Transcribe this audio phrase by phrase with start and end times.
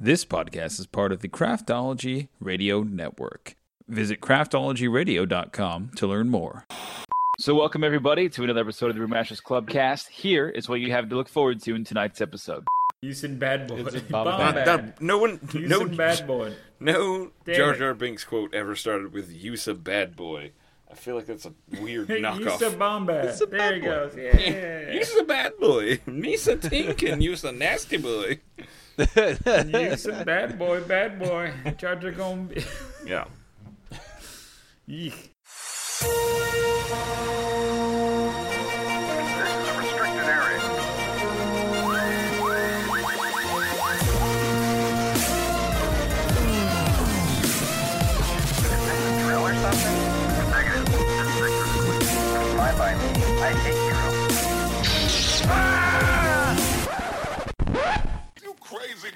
[0.00, 3.56] This podcast is part of the Craftology Radio Network.
[3.88, 6.66] Visit craftologyradio.com to learn more.
[7.40, 10.08] So, welcome everybody to another episode of the Brewmasters Clubcast.
[10.08, 12.64] Here is what you have to look forward to in tonight's episode.
[13.00, 13.76] You said bad boy.
[13.76, 14.54] It's a Bomb bomb bad.
[14.54, 14.66] bad.
[14.66, 16.52] That- no one, You no, bad boy.
[16.80, 17.78] no Damn Jar it.
[17.78, 20.52] Jar Binks quote ever started with "use a bad boy."
[20.90, 22.58] I feel like that's a weird You knockoff.
[22.58, 23.26] said bomb bad.
[23.26, 23.86] It's a There bad he boy.
[23.86, 24.16] goes.
[24.16, 24.90] Yeah.
[24.92, 25.96] Use a bad boy.
[26.06, 27.12] Misa Tinkin.
[27.14, 28.38] and use a nasty boy.
[28.98, 31.52] you said bad boy, bad boy.
[31.78, 32.64] Charge are gonna be.
[33.06, 33.26] Yeah.
[34.88, 35.34] Yeek.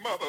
[0.02, 0.26] Mother.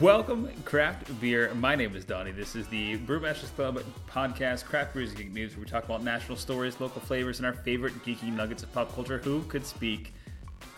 [0.00, 1.52] Welcome, craft beer.
[1.54, 2.32] My name is Donnie.
[2.32, 6.36] This is the Brewmasters Club podcast, Craft Brews Geek News, where we talk about national
[6.36, 9.18] stories, local flavors, and our favorite geeky nuggets of pop culture.
[9.18, 10.12] Who could speak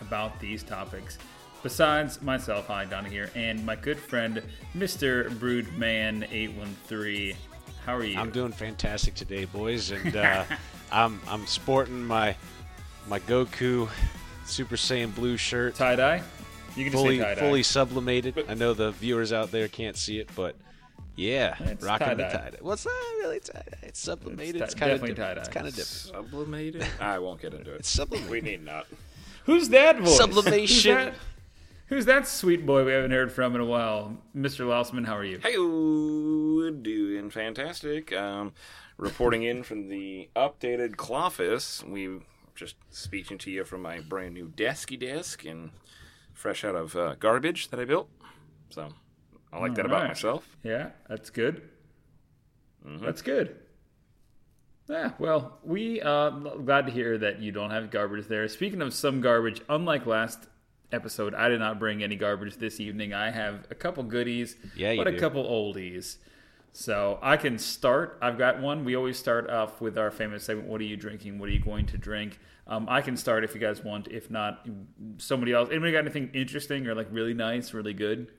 [0.01, 1.17] about these topics?
[1.63, 4.41] Besides myself, hi, Donnie here, and my good friend,
[4.75, 5.29] Mr.
[5.37, 7.35] Broodman813.
[7.85, 8.19] How are you?
[8.19, 10.43] I'm doing fantastic today, boys, and uh,
[10.91, 12.35] I'm I'm sporting my
[13.07, 13.89] my Goku
[14.45, 16.21] Super Saiyan blue shirt, tie dye.
[16.75, 17.39] You can just fully say tie dye.
[17.41, 18.45] fully sublimated.
[18.47, 20.55] I know the viewers out there can't see it, but
[21.15, 22.31] yeah, It's rocking the tie-dye.
[22.37, 22.57] tie dye.
[22.61, 23.77] Well, it's not really tie dye.
[23.83, 24.61] It's sublimated.
[24.61, 25.39] It's It's, kind of definitely tie-dye.
[25.41, 26.25] It's kind of different.
[26.29, 26.85] Sublimated.
[27.01, 27.79] I won't get into it.
[27.81, 28.31] It's sublimated.
[28.31, 28.87] We need not.
[29.45, 30.15] Who's that voice?
[30.17, 30.95] Sublimation.
[30.97, 31.13] Who's that,
[31.87, 34.17] who's that sweet boy we haven't heard from in a while?
[34.35, 34.65] Mr.
[34.65, 35.39] Lausman, how are you?
[35.43, 36.81] Hey, doing
[37.31, 38.13] fantastic.
[38.13, 38.53] Um,
[38.97, 41.83] reporting in from the updated Cloffice.
[41.83, 42.19] We
[42.55, 45.71] just speaking to you from my brand new desky desk and
[46.33, 48.09] fresh out of uh, garbage that I built.
[48.69, 48.89] So
[49.51, 50.47] I like that about myself.
[50.63, 51.61] Yeah, that's good.
[52.87, 53.05] Mm-hmm.
[53.05, 53.55] That's good.
[54.89, 58.47] Yeah, well, we uh glad to hear that you don't have garbage there.
[58.49, 60.47] Speaking of some garbage, unlike last
[60.91, 63.13] episode, I did not bring any garbage this evening.
[63.13, 65.19] I have a couple goodies, Yeah, you but a do.
[65.19, 66.17] couple oldies.
[66.73, 68.17] So I can start.
[68.21, 68.85] I've got one.
[68.85, 70.67] We always start off with our famous segment.
[70.69, 71.37] What are you drinking?
[71.37, 72.39] What are you going to drink?
[72.67, 74.07] Um, I can start if you guys want.
[74.07, 74.65] If not,
[75.17, 75.69] somebody else.
[75.69, 78.31] Anybody got anything interesting or like really nice, really good?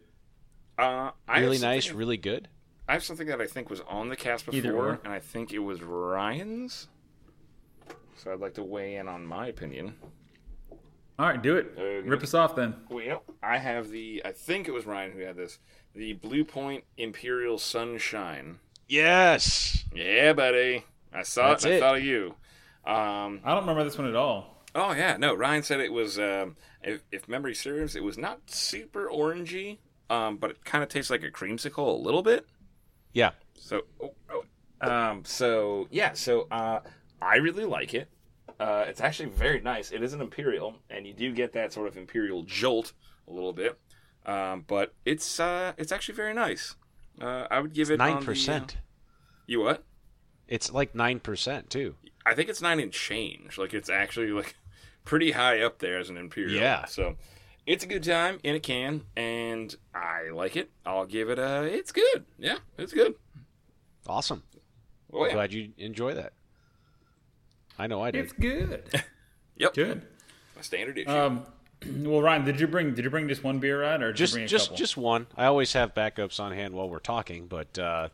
[0.79, 2.49] Uh, I have Really something- nice, really good.
[2.89, 5.01] I have something that I think was on the cast before, or.
[5.05, 6.89] and I think it was Ryan's.
[8.17, 9.95] So I'd like to weigh in on my opinion.
[11.19, 11.73] All right, do it.
[11.79, 12.09] Okay.
[12.09, 12.75] Rip us off then.
[12.91, 14.23] Well, I have the.
[14.25, 15.59] I think it was Ryan who had this.
[15.95, 18.59] The Blue Point Imperial Sunshine.
[18.89, 19.85] Yes.
[19.95, 20.85] Yeah, buddy.
[21.13, 21.69] I saw That's it.
[21.69, 21.81] and I it.
[21.81, 22.35] thought of you.
[22.85, 24.65] Um, I don't remember this one at all.
[24.75, 25.35] oh yeah, no.
[25.35, 26.19] Ryan said it was.
[26.19, 29.79] Um, if, if memory serves, it was not super orangey,
[30.11, 32.47] um, but it kind of tastes like a creamsicle a little bit.
[33.13, 33.31] Yeah.
[33.55, 36.81] So, oh, oh, um, so yeah, so uh,
[37.21, 38.09] I really like it.
[38.59, 39.93] Uh, it's actually very nice.
[39.93, 42.93] It is an imperial, and you do get that sort of imperial jolt
[43.29, 43.79] a little bit.
[44.25, 46.77] Um, but it's uh, it's actually very nice.
[47.21, 48.77] Uh, I would give it on nine percent.
[48.77, 48.81] uh,
[49.47, 49.85] you what?
[50.49, 51.97] It's like nine percent too.
[52.25, 53.59] I think it's nine and change.
[53.59, 54.55] Like it's actually like
[55.05, 56.55] pretty high up there as an imperial.
[56.61, 56.85] Yeah.
[56.85, 57.17] So
[57.67, 60.71] it's a good time in a can, and I like it.
[60.87, 61.63] I'll give it a.
[61.65, 62.25] It's good.
[62.39, 63.15] Yeah, it's good.
[64.07, 64.43] Awesome.
[65.13, 65.35] Oh, yeah.
[65.35, 66.33] Glad you enjoy that.
[67.79, 68.25] I know I did.
[68.25, 68.85] It's good.
[69.57, 69.75] Yep.
[69.75, 70.03] good.
[70.57, 71.11] My standard issue.
[71.11, 71.45] Um,
[71.99, 74.33] well, Ryan, did you bring did you bring just one beer, Ryan, or did just
[74.33, 74.77] you bring a just couple?
[74.77, 75.27] just one.
[75.37, 78.09] I always have backups on hand while we're talking, but uh,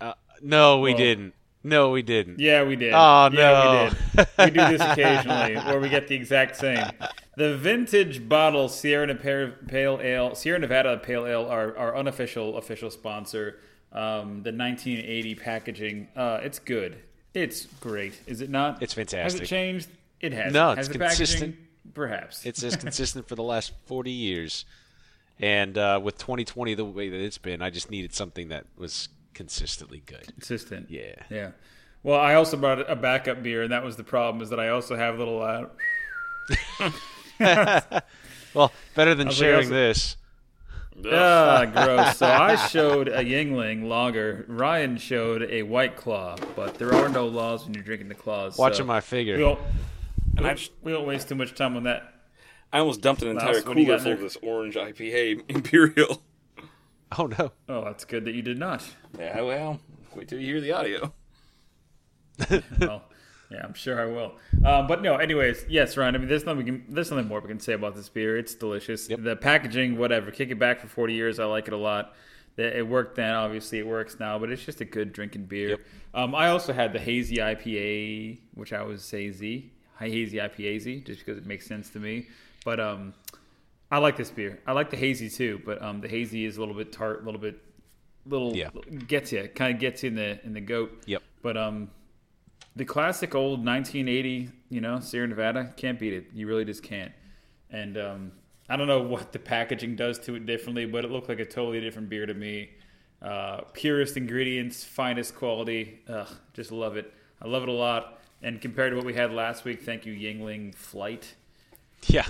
[0.00, 1.34] uh no, we Well- didn't.
[1.64, 2.38] No, we didn't.
[2.38, 2.92] Yeah, we did.
[2.94, 3.90] Oh, yeah, no.
[4.14, 4.28] we did.
[4.38, 6.86] We do this occasionally, where we get the exact same.
[7.36, 12.88] The vintage bottle Sierra Nevada Pale Ale, Sierra Nevada Pale Ale, our, our unofficial official
[12.88, 13.58] sponsor.
[13.90, 16.08] Um, the 1980 packaging.
[16.14, 16.98] Uh, it's good.
[17.34, 18.14] It's great.
[18.28, 18.80] Is it not?
[18.80, 19.40] It's fantastic.
[19.40, 19.88] Has it changed?
[20.20, 20.52] It has.
[20.52, 21.18] No, has it's the packaging?
[21.26, 21.56] consistent.
[21.94, 22.44] Perhaps.
[22.46, 24.64] It's as consistent for the last 40 years.
[25.38, 29.08] And uh, with 2020 the way that it's been, I just needed something that was
[29.34, 30.26] consistently good.
[30.32, 30.90] consistent.
[30.90, 31.14] Yeah.
[31.30, 31.50] Yeah.
[32.02, 34.40] Well, I also brought a backup beer, and that was the problem.
[34.42, 35.42] Is that I also have a little.
[35.42, 35.66] Uh,
[38.54, 40.16] Well, better than sharing also- this.
[41.12, 42.16] ah, gross.
[42.16, 44.46] So I showed a Yuengling lager.
[44.48, 48.56] Ryan showed a White Claw, but there are no laws when you're drinking the claws.
[48.56, 49.56] Watching so my figure.
[50.36, 52.12] Don't, we, I don't, just- we don't waste too much time on that.
[52.72, 54.14] I almost dumped an entire Mouse, what do you cooler full there?
[54.14, 56.22] of this orange IPA Imperial.
[57.18, 57.52] Oh no.
[57.68, 58.82] Oh, that's good that you did not.
[59.18, 59.78] Yeah, well,
[60.14, 61.12] wait till you hear the audio.
[62.80, 63.02] Well,
[63.50, 64.34] Yeah, I'm sure I will.
[64.64, 66.16] Um, but no, anyways, yes, Ryan.
[66.16, 68.36] I mean, there's nothing we can, there's nothing more we can say about this beer.
[68.36, 69.06] It's delicious.
[69.06, 70.30] The packaging, whatever.
[70.32, 71.38] Kick it back for 40 years.
[71.38, 72.14] I like it a lot.
[72.56, 73.32] It worked then.
[73.34, 74.38] Obviously, it works now.
[74.38, 75.68] But it's just a good drinking beer.
[75.70, 75.80] Yep.
[76.14, 80.80] Um, I also had the hazy IPA, which I was say Z, high hazy IPA
[80.80, 82.26] Z, just because it makes sense to me.
[82.64, 83.14] But um,
[83.90, 84.60] I like this beer.
[84.66, 85.60] I like the hazy too.
[85.64, 87.58] But um, the hazy is a little bit tart, a little bit,
[88.26, 88.70] little Yeah.
[89.06, 91.02] gets you, kind of gets you in the in the goat.
[91.06, 91.22] Yep.
[91.42, 91.90] But um,
[92.74, 96.26] the classic old 1980, you know, Sierra Nevada, can't beat it.
[96.34, 97.12] You really just can't.
[97.70, 98.32] And um,
[98.68, 101.44] I don't know what the packaging does to it differently, but it looked like a
[101.44, 102.70] totally different beer to me.
[103.22, 106.00] Uh, purest ingredients, finest quality.
[106.08, 107.12] Ugh, just love it.
[107.40, 108.15] I love it a lot.
[108.42, 111.34] And compared to what we had last week, thank you, Yuengling Flight.
[112.06, 112.26] Yeah.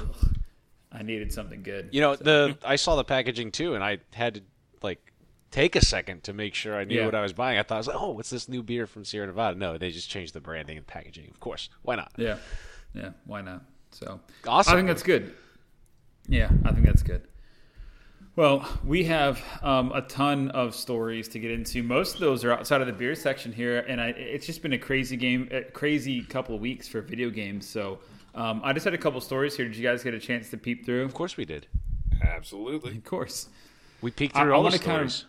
[0.93, 1.89] I needed something good.
[1.93, 4.43] You know, the I saw the packaging too, and I had to
[4.83, 5.13] like
[5.51, 7.05] take a second to make sure I knew Yeah.
[7.07, 7.59] what I was buying.
[7.59, 9.59] I thought I was like, oh, what's this new beer from Sierra Nevada?
[9.59, 11.29] No, they just changed the branding and packaging.
[11.31, 12.13] Of course, why not?
[12.17, 12.39] Yeah,
[12.95, 13.11] yeah.
[13.25, 13.63] Why not?
[13.91, 14.73] So Awesome.
[14.73, 15.35] I think that's good.
[16.29, 17.27] Yeah, I think that's good.
[18.37, 21.83] Well, we have um, a ton of stories to get into.
[21.83, 24.75] Most of those are outside of the beer section here, and I, it's just been
[24.75, 27.67] a crazy game, a crazy couple of weeks for video games.
[27.67, 27.99] So
[28.35, 29.65] um, I just had a couple stories here.
[29.67, 31.03] Did you guys get a chance to peep through?
[31.05, 31.67] Of course, we did.
[32.23, 32.99] Absolutely.
[32.99, 33.49] Of course.
[34.03, 35.23] We peeked through I all the wanna kind of-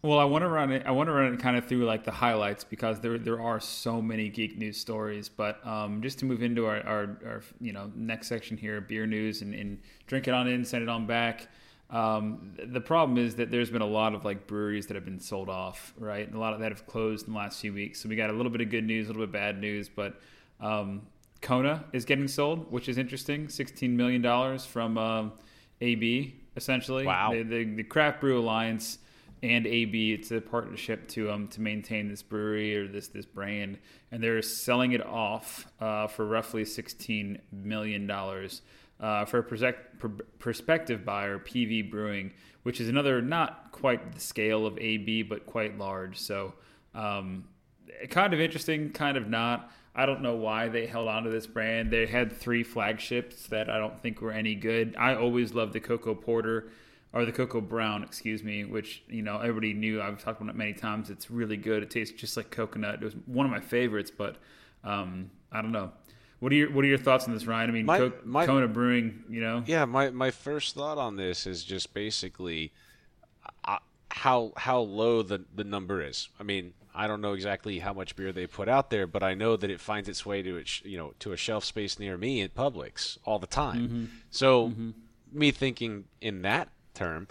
[0.00, 0.86] Well, I want to run it.
[0.86, 3.60] I want to run it kind of through like the highlights because there there are
[3.60, 5.28] so many geek news stories.
[5.28, 9.06] But um, just to move into our, our, our you know next section here, beer
[9.06, 11.48] news, and, and drink it on in, send it on back.
[11.88, 15.20] Um, the problem is that there's been a lot of like breweries that have been
[15.20, 16.26] sold off, right?
[16.26, 18.00] And a lot of that have closed in the last few weeks.
[18.00, 19.88] So we got a little bit of good news, a little bit of bad news,
[19.88, 20.20] but
[20.60, 21.02] um,
[21.40, 23.48] Kona is getting sold, which is interesting.
[23.48, 25.32] Sixteen million dollars from um,
[25.80, 27.06] AB, essentially.
[27.06, 27.32] Wow.
[27.32, 28.98] The, the, the Craft Brew Alliance
[29.42, 30.12] and AB.
[30.12, 33.78] It's a partnership to um to maintain this brewery or this this brand,
[34.10, 38.62] and they're selling it off uh, for roughly sixteen million dollars
[39.00, 42.32] uh, for a prospective buyer, PV Brewing,
[42.62, 46.18] which is another not quite the scale of AB, but quite large.
[46.18, 46.54] So.
[46.94, 47.44] Um,
[48.10, 49.70] kind of interesting, kind of not.
[49.94, 51.90] I don't know why they held on to this brand.
[51.90, 54.94] They had three flagships that I don't think were any good.
[54.98, 56.68] I always loved the Cocoa Porter
[57.12, 60.02] or the Koko Brown, excuse me, which you know everybody knew.
[60.02, 61.08] I've talked about it many times.
[61.08, 61.82] It's really good.
[61.82, 62.96] It tastes just like coconut.
[62.96, 64.36] It was one of my favorites, but
[64.84, 65.92] um, I don't know.
[66.40, 67.70] What are your What are your thoughts on this, Ryan?
[67.70, 71.16] I mean, My- Co- my- Kona Brewing, you know, Yeah, my my first thought on
[71.16, 72.72] this is just basically
[73.64, 73.78] uh,
[74.10, 76.28] how how low the the number is.
[76.38, 79.34] I mean, I don't know exactly how much beer they put out there, but I
[79.34, 82.16] know that it finds its way to its you know to a shelf space near
[82.16, 84.10] me at Publix all the time.
[84.30, 84.72] So
[85.32, 87.28] me thinking in that term,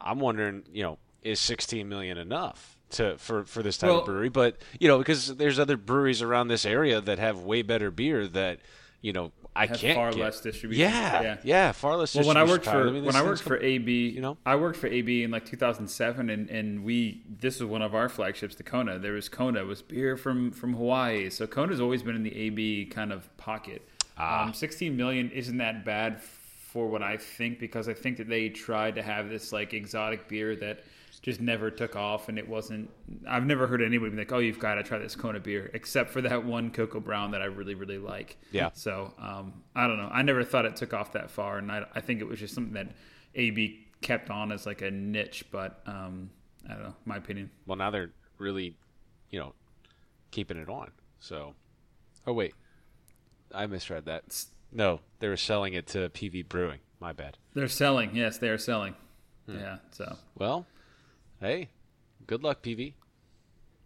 [0.00, 4.06] I'm wondering, you know, is 16 million enough to for for this type Well- of
[4.06, 4.28] brewery?
[4.28, 8.26] But you know, because there's other breweries around this area that have way better beer
[8.28, 8.60] that
[9.00, 10.20] you know I can't far get.
[10.20, 10.80] less distribution.
[10.88, 11.36] Yeah, Yeah.
[11.42, 12.14] yeah, far less.
[12.14, 12.88] Well, when I worked distribution for.
[12.88, 14.36] I mean, when I worked for AB, you know?
[14.46, 18.08] I worked for AB in like 2007, and and we this was one of our
[18.08, 18.98] flagships, the Kona.
[18.98, 21.30] There was Kona, it was beer from from Hawaii.
[21.30, 23.86] So Kona's always been in the AB kind of pocket.
[24.16, 24.44] Ah.
[24.44, 28.48] Um, 16 million isn't that bad for what I think because I think that they
[28.50, 30.84] tried to have this like exotic beer that
[31.22, 32.90] just never took off, and it wasn't.
[33.28, 36.10] I've never heard anybody be like, "Oh, you've got to try this Kona beer," except
[36.10, 38.38] for that one Koko Brown that I really really like.
[38.52, 38.70] Yeah.
[38.72, 40.08] So um, I don't know.
[40.10, 42.54] I never thought it took off that far, and I, I think it was just
[42.54, 42.92] something that
[43.34, 45.44] AB kept on as like a niche.
[45.50, 46.30] But um,
[46.68, 46.94] I don't know.
[47.04, 47.50] My opinion.
[47.66, 48.76] Well, now they're really,
[49.30, 49.54] you know,
[50.30, 50.90] keeping it on.
[51.18, 51.54] So,
[52.26, 52.54] oh wait,
[53.54, 54.44] I misread that.
[54.72, 56.78] No, they were selling it to PV Brewing.
[57.00, 57.36] My bad.
[57.54, 58.14] They're selling.
[58.14, 58.94] Yes, they are selling.
[59.46, 59.58] Hmm.
[59.58, 59.76] Yeah.
[59.90, 60.66] So Well,
[61.40, 61.68] hey,
[62.26, 62.94] good luck, PV.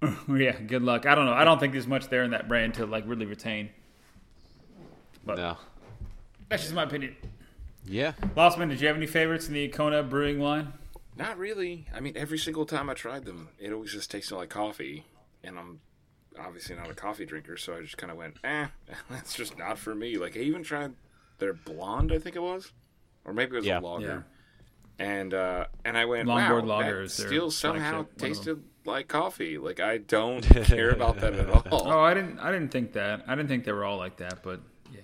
[0.28, 0.58] yeah.
[0.60, 1.06] Good luck.
[1.06, 1.32] I don't know.
[1.32, 3.70] I don't think there's much there in that brand to like really retain.
[5.24, 5.56] But No.
[6.48, 7.16] that's just my opinion.
[7.86, 8.12] Yeah.
[8.36, 10.72] Lossman, did you have any favorites in the Kona brewing line?
[11.16, 11.86] Not really.
[11.94, 15.04] I mean, every single time I tried them, it always just tasted like coffee,
[15.44, 15.80] and I'm
[16.38, 18.66] obviously not a coffee drinker, so I just kind of went, eh,
[19.10, 20.16] that's just not for me.
[20.18, 20.92] Like I even tried
[21.38, 22.72] their blonde, I think it was,
[23.24, 23.78] or maybe it was Yeah.
[23.78, 24.26] a lager,
[24.98, 28.00] and uh, and I went, Longboard wow, lager that is their still somehow flagship, one
[28.00, 28.28] of them.
[28.28, 29.58] tasted like coffee.
[29.58, 31.62] Like I don't care about that at all.
[31.72, 32.38] Oh, I didn't.
[32.38, 33.24] I didn't think that.
[33.26, 34.42] I didn't think they were all like that.
[34.42, 34.60] But
[34.92, 35.00] yeah.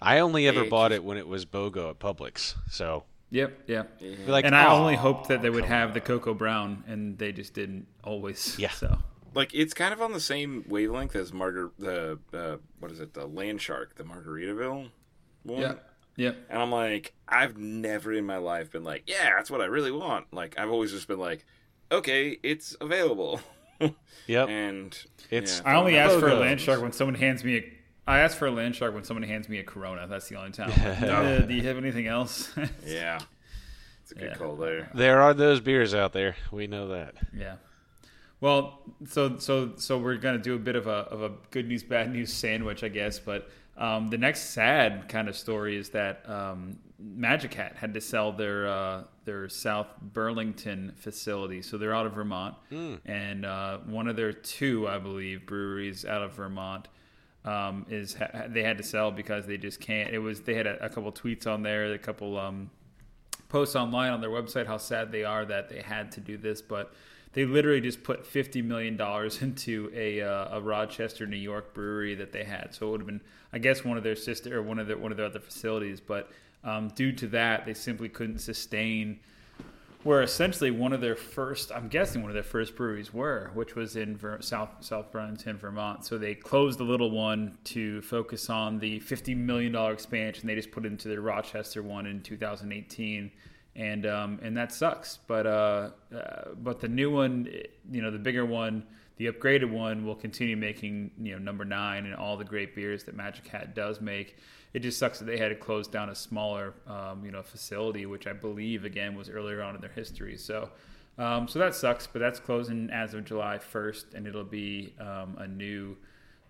[0.00, 2.54] I only ever It bought just- it when it was BOGO at Publix.
[2.70, 3.62] So, Yep.
[3.66, 3.98] Yep.
[4.00, 7.18] be like, and I "Aw." only hoped that they would have the Koko Brown, and
[7.18, 8.56] they just didn't always.
[8.58, 8.70] Yeah.
[8.70, 8.98] So
[9.34, 13.14] Like it's kind of on the same wavelength as Margar the uh, what is it
[13.14, 14.90] the Land Shark the Margaritaville
[15.42, 15.60] one.
[15.60, 15.74] yeah,
[16.16, 16.32] yeah.
[16.48, 19.90] And I'm like, I've never in my life been like, yeah, that's what I really
[19.92, 20.26] want.
[20.32, 21.44] Like, I've always just been like,
[21.90, 23.40] okay, it's available.
[24.26, 24.48] Yep.
[24.48, 24.98] and
[25.30, 26.40] It's- yeah, I only ask for a Bogos.
[26.40, 27.72] land shark when someone hands me a.
[28.06, 30.06] I ask for a land shark when someone hands me a Corona.
[30.06, 30.70] That's the only time.
[30.76, 32.50] I'm like, "Uh, do you have anything else?
[32.86, 33.18] yeah,
[34.02, 34.34] it's a good Yeah.
[34.36, 34.90] call there.
[34.94, 36.36] There are those beers out there.
[36.52, 37.14] We know that.
[37.36, 37.56] Yeah.
[38.40, 41.82] Well, so so so we're gonna do a bit of a of a good news
[41.82, 43.18] bad news sandwich, I guess.
[43.18, 48.00] But um, the next sad kind of story is that um, Magic Hat had to
[48.00, 51.62] sell their uh, their South Burlington facility.
[51.62, 52.54] So they're out of Vermont,
[53.04, 56.88] and uh, one of their two, I believe, breweries out of Vermont.
[57.44, 60.14] Um, is ha- they had to sell because they just can't.
[60.14, 62.70] It was they had a, a couple tweets on there, a couple um,
[63.50, 66.62] posts online on their website how sad they are that they had to do this,
[66.62, 66.94] but
[67.34, 72.14] they literally just put fifty million dollars into a uh, a Rochester, New York brewery
[72.14, 72.74] that they had.
[72.74, 73.20] So it would have been,
[73.52, 76.00] I guess, one of their sister or one of their one of their other facilities.
[76.00, 76.30] But
[76.64, 79.20] um, due to that, they simply couldn't sustain
[80.04, 83.74] where essentially one of their first, I'm guessing one of their first breweries were, which
[83.74, 86.04] was in Ver- South South Burlington, Vermont.
[86.04, 90.46] So they closed the little one to focus on the 50 million dollar expansion.
[90.46, 93.32] They just put into their Rochester one in 2018,
[93.76, 95.18] and um, and that sucks.
[95.26, 97.48] But uh, uh, but the new one,
[97.90, 98.84] you know, the bigger one.
[99.16, 103.04] The upgraded one will continue making, you know, number nine and all the great beers
[103.04, 104.36] that Magic Hat does make.
[104.72, 108.06] It just sucks that they had to close down a smaller, um, you know, facility,
[108.06, 110.36] which I believe again was earlier on in their history.
[110.36, 110.68] So,
[111.16, 112.08] um, so that sucks.
[112.08, 115.96] But that's closing as of July 1st, and it'll be um, a new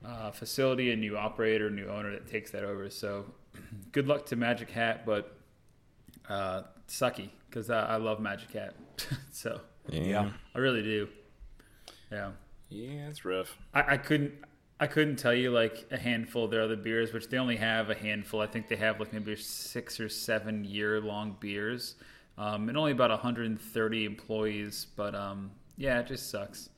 [0.03, 2.89] uh, facility, a new operator, new owner that takes that over.
[2.89, 3.27] So,
[3.93, 5.37] good luck to Magic Hat, but
[6.29, 8.75] uh, sucky because I, I love Magic Hat.
[9.33, 10.31] so, Yeah.
[10.55, 11.09] I really do.
[12.11, 12.33] Yeah.
[12.69, 13.57] Yeah, it's rough.
[13.73, 14.33] I, I couldn't
[14.81, 17.91] I couldn't tell you like a handful of their other beers, which they only have
[17.91, 18.41] a handful.
[18.41, 21.95] I think they have like maybe six or seven year long beers,
[22.37, 24.89] um, and only about 130 employees.
[24.97, 26.71] But um, yeah, it just sucks.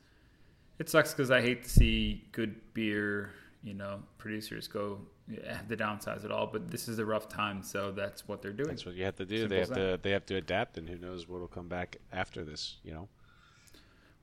[0.77, 3.31] It sucks because I hate to see good beer,
[3.63, 4.99] you know, producers go
[5.47, 6.47] have to downsize it all.
[6.47, 8.69] But this is a rough time, so that's what they're doing.
[8.69, 9.39] That's what you have to do.
[9.39, 12.43] Simple they have to they have to adapt, and who knows what'll come back after
[12.43, 12.77] this.
[12.83, 13.07] You know.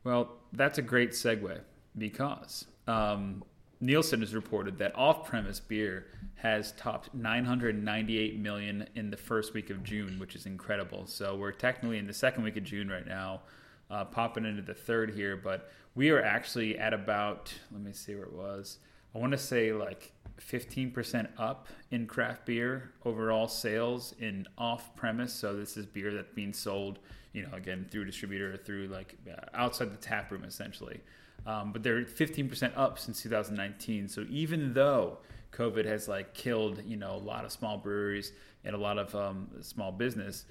[0.04, 1.60] Well, that's a great segue
[1.96, 3.42] because um,
[3.80, 6.06] Nielsen has reported that off-premise beer
[6.36, 11.06] has topped 998 million in the first week of June, which is incredible.
[11.06, 13.42] So we're technically in the second week of June right now,
[13.90, 18.14] uh, popping into the third here, but we are actually at about let me see
[18.14, 18.78] where it was.
[19.14, 25.32] I want to say like 15% up in craft beer overall sales in off premise.
[25.32, 26.98] So this is beer that's being sold,
[27.32, 31.00] you know, again through distributor or through like uh, outside the tap room essentially.
[31.46, 34.08] Um, but they're 15% up since 2019.
[34.08, 35.18] So even though
[35.52, 38.32] COVID has like killed, you know, a lot of small breweries
[38.64, 40.46] and a lot of um, small business,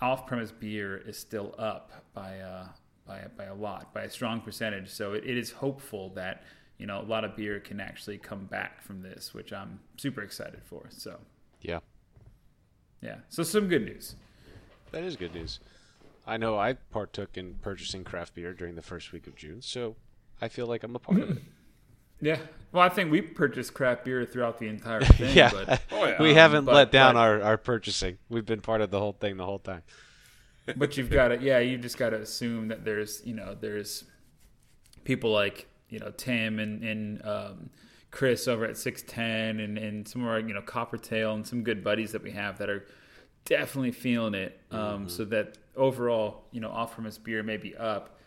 [0.00, 2.66] off-premise beer is still up by uh,
[3.06, 4.90] by by a lot, by a strong percentage.
[4.90, 6.44] So it, it is hopeful that
[6.82, 10.20] you know a lot of beer can actually come back from this, which I'm super
[10.22, 10.88] excited for.
[10.90, 11.18] So
[11.60, 11.78] Yeah.
[13.00, 14.16] yeah, so some good news.
[14.90, 15.60] That is good news.
[16.26, 19.94] I know I partook in purchasing craft beer during the first week of June, so
[20.40, 21.42] I feel like I'm a part of it.
[22.24, 22.38] Yeah,
[22.70, 25.36] well, I think we purchased craft beer throughout the entire thing.
[25.36, 25.50] yeah.
[25.52, 26.22] but, Oh, yeah.
[26.22, 28.16] we Um, haven't but- let down but- our, our purchasing.
[28.28, 29.82] We've been part of the whole thing the whole time.
[30.76, 34.04] but you've got to yeah you just got to assume that there's you know there's
[35.02, 37.70] people like you know tim and, and um,
[38.10, 41.84] chris over at 610 and, and some of our you know coppertail and some good
[41.84, 42.84] buddies that we have that are
[43.44, 44.60] definitely feeling it.
[44.70, 48.18] Um, so that overall you know off-premise beer may be up.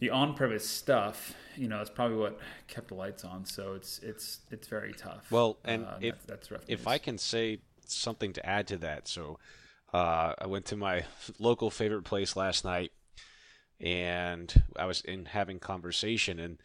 [0.00, 3.44] The on-premise stuff you know it's probably what kept the lights on.
[3.44, 5.30] So it's it's it's very tough.
[5.30, 6.86] Well, and Uh, if that's, that's rough if news.
[6.86, 9.38] I can say something to add to that, so
[9.92, 11.04] uh, I went to my
[11.38, 12.92] local favorite place last night,
[13.80, 16.58] and I was in having conversation, and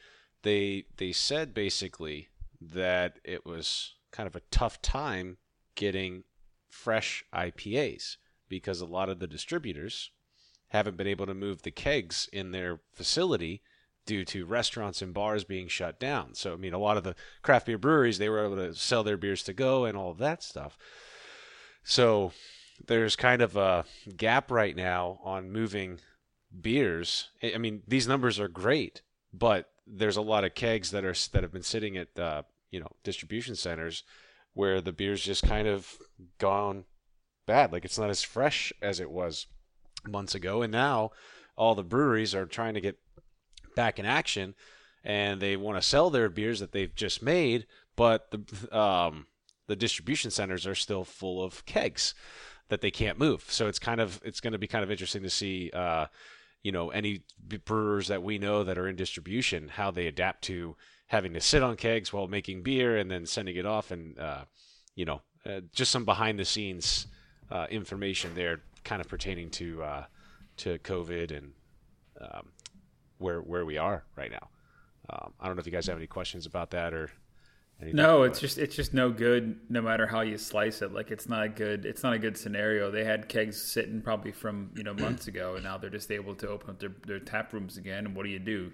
[0.47, 2.29] they they said basically
[2.61, 5.37] that it was kind of a tough time
[5.75, 6.23] getting
[6.69, 8.17] fresh IPAs
[8.49, 10.11] because a lot of the distributors
[10.69, 13.61] haven't been able to move the kegs in their facility
[14.05, 16.33] due to restaurants and bars being shut down.
[16.33, 19.03] So, I mean, a lot of the craft beer breweries, they were able to sell
[19.03, 20.77] their beers to go and all of that stuff.
[21.83, 22.31] So,
[22.85, 23.85] there's kind of a
[24.15, 25.99] gap right now on moving
[26.61, 27.29] beers.
[27.43, 29.01] I I mean, these numbers are great,
[29.33, 32.79] but there's a lot of kegs that are that have been sitting at uh, you
[32.79, 34.03] know distribution centers
[34.53, 35.97] where the beer's just kind of
[36.39, 36.85] gone
[37.45, 37.71] bad.
[37.71, 39.47] Like it's not as fresh as it was
[40.05, 41.11] months ago, and now
[41.55, 42.97] all the breweries are trying to get
[43.75, 44.55] back in action,
[45.03, 47.65] and they want to sell their beers that they've just made,
[47.95, 49.27] but the um,
[49.67, 52.13] the distribution centers are still full of kegs
[52.69, 53.45] that they can't move.
[53.47, 56.07] So it's kind of it's going to be kind of interesting to see uh,
[56.63, 57.21] you know any
[57.65, 60.75] brewers that we know that are in distribution how they adapt to
[61.07, 64.43] having to sit on kegs while making beer and then sending it off and uh,
[64.95, 67.07] you know uh, just some behind the scenes
[67.51, 70.05] uh, information there kind of pertaining to uh,
[70.57, 71.51] to covid and
[72.19, 72.47] um,
[73.17, 74.49] where where we are right now.
[75.09, 77.09] Um, i don't know if you guys have any questions about that or
[77.79, 79.59] No, it's just it's just no good.
[79.69, 81.85] No matter how you slice it, like it's not a good.
[81.85, 82.89] It's not a good scenario.
[82.89, 86.33] They had kegs sitting probably from you know months ago, and now they're just able
[86.35, 88.07] to open up their, their tap rooms again.
[88.07, 88.71] And what do you do?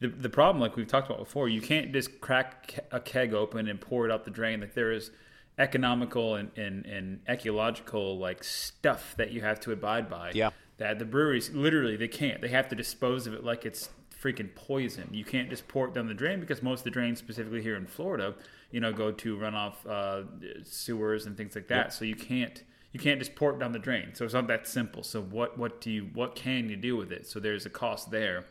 [0.00, 3.68] The the problem, like we've talked about before, you can't just crack a keg open
[3.68, 4.60] and pour it out the drain.
[4.60, 5.12] Like there is
[5.58, 10.32] economical and and, and ecological like stuff that you have to abide by.
[10.34, 10.50] Yeah.
[10.78, 12.40] That the breweries literally they can't.
[12.40, 13.88] They have to dispose of it like it's
[14.22, 15.08] freaking poison.
[15.10, 17.76] You can't just pour it down the drain because most of the drains, specifically here
[17.76, 18.34] in Florida,
[18.70, 20.24] you know, go to runoff uh,
[20.64, 21.92] sewers and things like that.
[21.92, 22.62] So you can't
[22.92, 24.14] you can't just pour it down the drain.
[24.14, 25.02] So it's not that simple.
[25.02, 27.26] So what what do you what can you do with it?
[27.26, 28.44] So there's a cost there.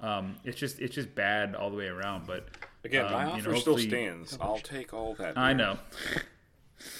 [0.00, 2.26] Um, it's just it's just bad all the way around.
[2.26, 2.48] But
[2.84, 4.36] Again, um, my you offer know, still stands.
[4.40, 5.38] I'll take all that.
[5.38, 5.78] I know,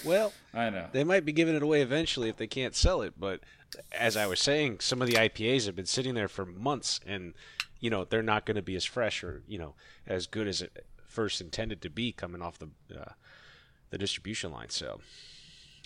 [0.04, 0.86] well I know.
[0.92, 3.40] They might be giving it away eventually if they can't sell it, but
[3.92, 7.34] as I was saying, some of the IPAs have been sitting there for months, and
[7.84, 9.74] you know they're not going to be as fresh or you know
[10.06, 13.12] as good as it first intended to be coming off the uh,
[13.90, 15.00] the distribution line, so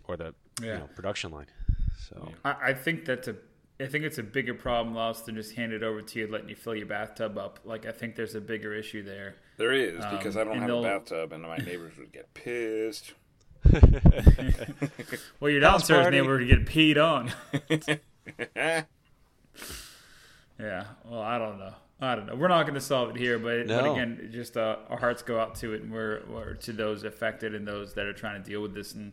[0.07, 1.47] or the you know production line.
[2.09, 3.35] So I, I think that's a
[3.81, 6.49] I think it's a bigger problem, Lost, than just hand it over to you, letting
[6.49, 7.59] you fill your bathtub up.
[7.65, 9.35] Like I think there's a bigger issue there.
[9.57, 12.33] There is because Um, I don't have a they'll- bathtub, and my neighbors would get
[12.33, 13.13] pissed.
[15.41, 16.21] Well, your House downstairs party.
[16.21, 17.33] neighbor would get peed on.
[20.61, 20.85] yeah.
[21.05, 21.75] Well, I don't know.
[22.01, 22.37] I don't know.
[22.37, 25.41] We're not going to solve it here, but, but again, just uh, our hearts go
[25.41, 28.49] out to it, and we're, we're to those affected and those that are trying to
[28.49, 29.13] deal with this, and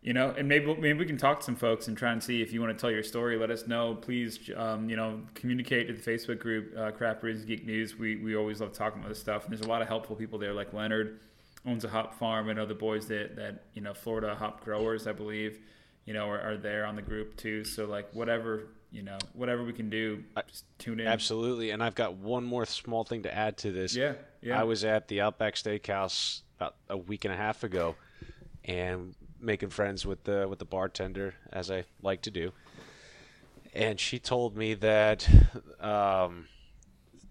[0.00, 2.42] you know, and maybe maybe we can talk to some folks and try and see
[2.42, 3.38] if you want to tell your story.
[3.38, 4.50] Let us know, please.
[4.56, 7.96] Um, you know, communicate to the Facebook group, uh, Craft Brews Geek News.
[7.96, 10.38] We we always love talking about this stuff, and there's a lot of helpful people
[10.40, 11.20] there, like Leonard
[11.64, 15.12] owns a hop farm, and other boys that that you know, Florida hop growers, I
[15.12, 15.60] believe,
[16.04, 17.62] you know, are, are there on the group too.
[17.62, 21.06] So like whatever you know, whatever we can do, just tune in.
[21.06, 23.96] absolutely, and I've got one more small thing to add to this.
[23.96, 24.60] Yeah, yeah.
[24.60, 27.96] I was at the Outback Steakhouse about a week and a half ago,
[28.64, 32.52] and making friends with the with the bartender as I like to do.
[33.74, 35.26] And she told me that
[35.80, 36.46] um,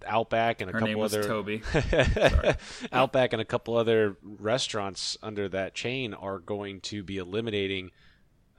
[0.06, 1.62] Outback and a Her couple name was other Toby.
[2.92, 7.92] Outback and a couple other restaurants under that chain are going to be eliminating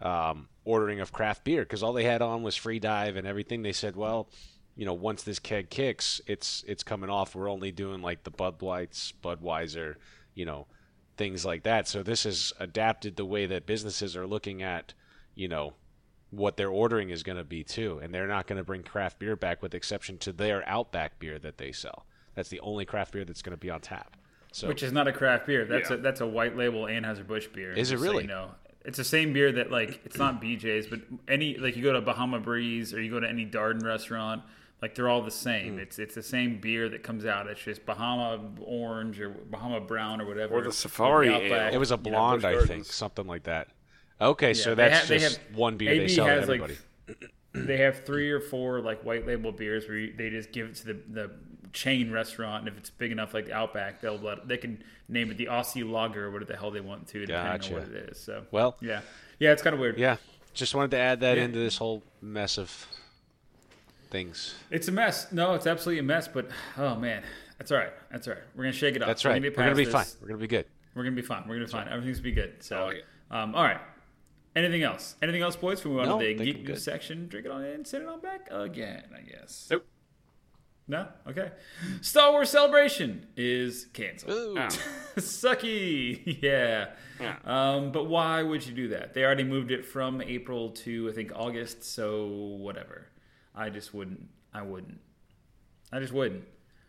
[0.01, 3.63] um, ordering of craft beer because all they had on was free dive and everything.
[3.63, 4.29] They said, well,
[4.77, 7.35] you know, once this keg kicks, it's it's coming off.
[7.35, 9.97] We're only doing like the Bud Lights, Budweiser,
[10.35, 10.67] you know,
[11.17, 11.89] things like that.
[11.89, 14.95] So this has adapted the way that businesses are looking at,
[15.35, 15.75] you know,
[16.31, 19.19] what their ordering is going to be too, and they're not going to bring craft
[19.19, 22.07] beer back, with exception to their Outback beer that they sell.
[22.35, 24.17] That's the only craft beer that's going to be on tap.
[24.53, 25.67] So which is not a craft beer.
[25.67, 25.97] That's Yeah.
[25.97, 27.73] a that's a white label Anheuser Busch beer.
[27.73, 28.23] Is it just so really?
[28.25, 28.51] you know,
[28.85, 32.01] it's the same beer that like it's not BJ's, but any like you go to
[32.01, 34.43] Bahama Breeze or you go to any Darden restaurant,
[34.81, 35.75] like they're all the same.
[35.75, 35.79] Hmm.
[35.81, 37.47] It's it's the same beer that comes out.
[37.47, 40.55] It's just Bahama Orange or Bahama Brown or whatever.
[40.55, 41.73] Or the Safari with the Outback.
[41.75, 43.69] It was a You know, blonde, I think, something like that.
[44.21, 46.49] Okay, so Yeah, they that's have- just have- one beer AB they sell to has,
[46.49, 46.79] like, everybody.
[47.67, 50.75] they have three or four like white label beers where you, they just give it
[50.77, 51.31] to the, the
[51.73, 55.31] chain restaurant, and if it's big enough like the Outback, they'll let they can name
[55.31, 57.75] it the Aussie Lager or whatever the hell they want to, depending Gotcha.
[57.77, 58.19] on what it is.
[58.21, 59.01] So Well, yeah,
[59.39, 59.99] yeah, it's kind of weird.
[59.99, 60.17] yeah,
[60.55, 61.45] just wanted to add that Yeah.
[61.45, 62.87] into this whole mess of
[64.11, 64.55] things.
[64.71, 65.33] It's a mess.
[65.33, 66.29] No, it's absolutely a mess.
[66.29, 67.23] But oh man,
[67.59, 67.93] that's all right.
[68.11, 68.43] That's all right.
[68.55, 69.09] We're gonna shake it off.
[69.09, 69.43] That's We're right.
[69.43, 70.23] gonna We're gonna be past fine.
[70.23, 70.67] We're gonna be good.
[70.95, 71.43] We're gonna be fine.
[71.49, 71.89] We're gonna be fine.
[71.89, 72.63] Everything's gonna be good.
[72.63, 73.05] So, like it.
[73.31, 73.81] um, all right.
[74.55, 75.17] Anything else?
[75.23, 75.79] Anything else, boys?
[75.81, 77.87] Before we move No, to the think geek I'm news section, drink it on in,
[77.87, 79.05] send it on back again.
[79.17, 79.69] I guess.
[79.71, 79.87] Nope.
[80.93, 81.07] No.
[81.27, 81.51] Okay.
[82.03, 84.33] Star Wars Celebration is canceled.
[84.33, 84.57] Ooh.
[84.59, 84.69] Ah.
[85.17, 86.39] Sucky.
[86.43, 86.91] Yeah.
[87.19, 87.37] Yeah.
[87.47, 89.15] Um, but why would you do that?
[89.15, 93.07] They already moved it from April to I think August, so whatever.
[93.55, 94.29] I just wouldn't.
[94.53, 95.01] I wouldn't.
[95.91, 96.45] I just wouldn't.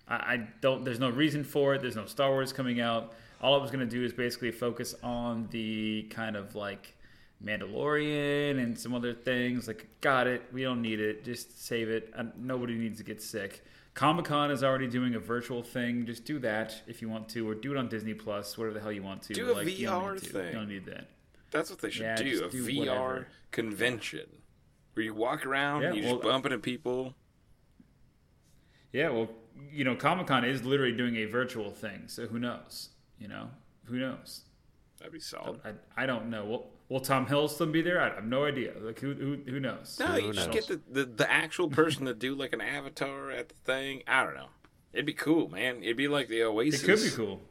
[0.06, 0.84] I, I don't.
[0.84, 1.82] There's no reason for it.
[1.82, 3.14] There's no Star Wars coming out.
[3.42, 6.94] All I was going to do is basically focus on the kind of like
[7.42, 9.68] Mandalorian and some other things.
[9.68, 10.44] Like, got it.
[10.52, 11.24] We don't need it.
[11.24, 12.14] Just save it.
[12.38, 13.64] Nobody needs to get sick.
[13.94, 16.06] Comic Con is already doing a virtual thing.
[16.06, 18.80] Just do that if you want to, or do it on Disney Plus, whatever the
[18.82, 19.34] hell you want to.
[19.34, 20.26] Do a like, you VR to.
[20.26, 20.48] thing.
[20.48, 21.10] You don't need that.
[21.52, 22.46] That's what they should Yeah, do.
[22.46, 23.28] A do VR whatever.
[23.52, 24.28] convention
[24.94, 27.14] where you walk around, Yeah, and you well, just bump into people.
[28.92, 29.30] Yeah, well,
[29.72, 32.90] you know, Comic Con is literally doing a virtual thing, so who knows?
[33.20, 33.50] You know,
[33.86, 34.42] who knows?
[34.98, 35.60] That'd be solid.
[35.66, 36.46] I, I don't know.
[36.46, 38.02] Will, will Tom Hiddleston be there?
[38.02, 38.74] I have no idea.
[38.80, 39.98] Like who who, who knows?
[40.00, 43.32] No, you Who just get the, the, the actual person to do like an avatar
[43.32, 44.04] at the thing.
[44.08, 44.48] I don't know.
[44.94, 45.82] It'd be cool, man.
[45.82, 46.84] It'd be like the Oasis.
[46.84, 47.42] It could be cool.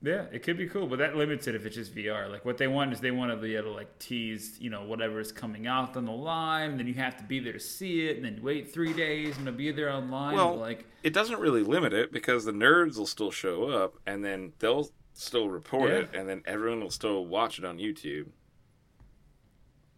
[0.00, 2.30] Yeah, it could be cool, but that limits it if it's just VR.
[2.30, 4.84] Like what they want is they want to be able to like tease, you know,
[4.84, 6.70] whatever is coming out on the line.
[6.70, 9.36] And then you have to be there to see it, and then wait three days
[9.36, 10.36] and to be there online.
[10.36, 14.24] Well, like it doesn't really limit it because the nerds will still show up and
[14.24, 15.96] then they'll still report Yeah.
[15.98, 18.26] it and then everyone will still watch it on YouTube.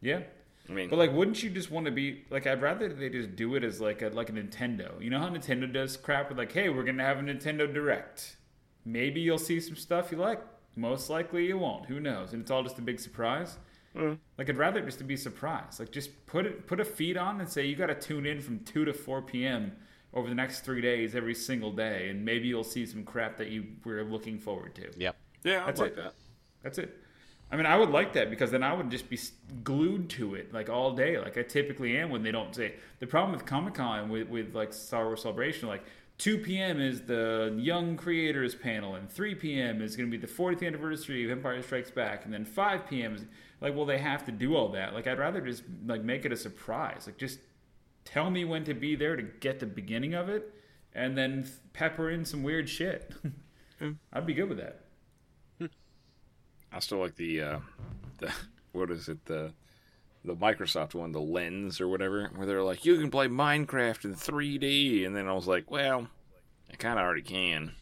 [0.01, 0.21] Yeah,
[0.69, 2.47] I mean, But like, wouldn't you just want to be like?
[2.47, 5.01] I'd rather they just do it as like a like a Nintendo.
[5.03, 8.37] You know how Nintendo does crap with like, hey, we're gonna have a Nintendo Direct.
[8.85, 10.41] Maybe you'll see some stuff you like.
[10.77, 11.87] Most likely you won't.
[11.87, 12.33] Who knows?
[12.33, 13.59] And it's all just a big surprise.
[13.97, 14.19] Mm.
[14.39, 15.81] Like I'd rather it just to be surprised.
[15.81, 18.41] Like just put it put a feed on and say you got to tune in
[18.41, 19.73] from two to four p.m.
[20.15, 23.49] over the next three days every single day, and maybe you'll see some crap that
[23.49, 24.91] you were looking forward to.
[24.97, 25.17] Yep.
[25.45, 25.97] yeah, I'd That's like it.
[25.97, 26.15] that.
[26.63, 27.00] That's it.
[27.53, 29.19] I mean, I would like that because then I would just be
[29.65, 32.75] glued to it like all day, like I typically am when they don't say.
[33.01, 35.83] The problem with Comic Con with, with like Star Wars Celebration, like
[36.19, 36.81] 2 p.m.
[36.81, 39.81] is the Young Creators panel, and 3 p.m.
[39.81, 43.17] is going to be the 40th anniversary of Empire Strikes Back, and then 5 p.m.
[43.17, 43.25] is
[43.63, 44.93] like, well, they have to do all that.
[44.93, 47.05] Like, I'd rather just like make it a surprise.
[47.07, 47.39] Like, just
[48.05, 50.55] tell me when to be there to get the beginning of it,
[50.95, 53.13] and then pepper in some weird shit.
[53.81, 53.97] Mm.
[54.13, 54.83] I'd be good with that.
[56.73, 57.59] I still like the uh,
[58.19, 58.33] the
[58.73, 59.53] what is it the
[60.25, 64.15] the Microsoft one, the Lens or whatever, where they're like, you can play Minecraft in
[64.15, 66.09] 3D, and then I was like, well,
[66.71, 67.73] I kind of already can.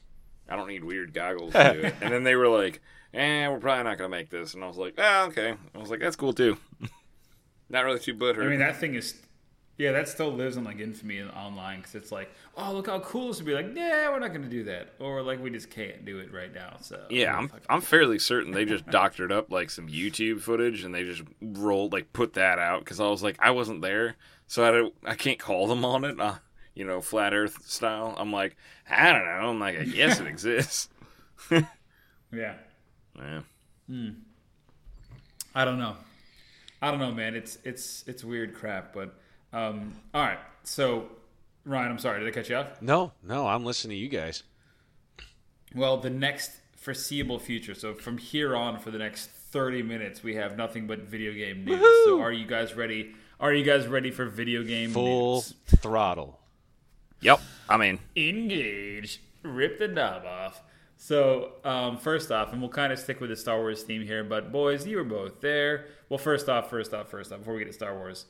[0.49, 1.95] I don't need weird goggles to do it.
[2.01, 2.81] And then they were like,
[3.13, 5.55] eh, we're probably not gonna make this, and I was like, ah, okay.
[5.75, 6.57] I was like, that's cool too.
[7.69, 8.45] not really too butthurt.
[8.45, 9.21] I mean, that thing is,
[9.79, 13.29] yeah, that still lives in like infamy online because it's like, oh, look how cool
[13.29, 13.55] this would be.
[13.55, 16.33] Like, yeah, we're not going to do that, or like we just can't do it
[16.33, 16.77] right now.
[16.81, 20.93] So Yeah, I'm I'm fairly certain they just doctored up like some YouTube footage and
[20.93, 24.17] they just rolled like put that out because I was like I wasn't there,
[24.49, 26.35] so I don't I can't call them on it, uh,
[26.75, 28.17] you know, flat Earth style.
[28.19, 28.57] I'm like
[28.91, 29.49] I don't know.
[29.49, 30.89] I'm like I guess it exists.
[31.51, 32.55] yeah.
[33.17, 33.41] Yeah.
[33.87, 34.09] Hmm.
[35.55, 35.97] I don't know.
[36.83, 37.37] I don't know, man.
[37.37, 39.15] It's it's it's weird crap, but
[39.53, 40.39] um, all right.
[40.65, 41.09] So,
[41.65, 42.83] Ryan, I'm sorry, did I cut you off?
[42.83, 44.43] No, no, I'm listening to you guys.
[45.75, 47.75] Well, the next foreseeable future.
[47.75, 51.65] So from here on, for the next 30 minutes, we have nothing but video game
[51.65, 51.81] news.
[52.05, 53.13] So are you guys ready?
[53.41, 55.55] Are you guys ready for video game Full news?
[55.77, 56.39] throttle.
[57.21, 57.41] Yep.
[57.69, 60.63] I mean, engage, rip the knob off.
[60.97, 64.25] So, um, first off, and we'll kind of stick with the Star Wars theme here,
[64.25, 65.87] but boys, you were both there.
[66.09, 68.25] Well, first off, first off, first off, before we get to Star Wars,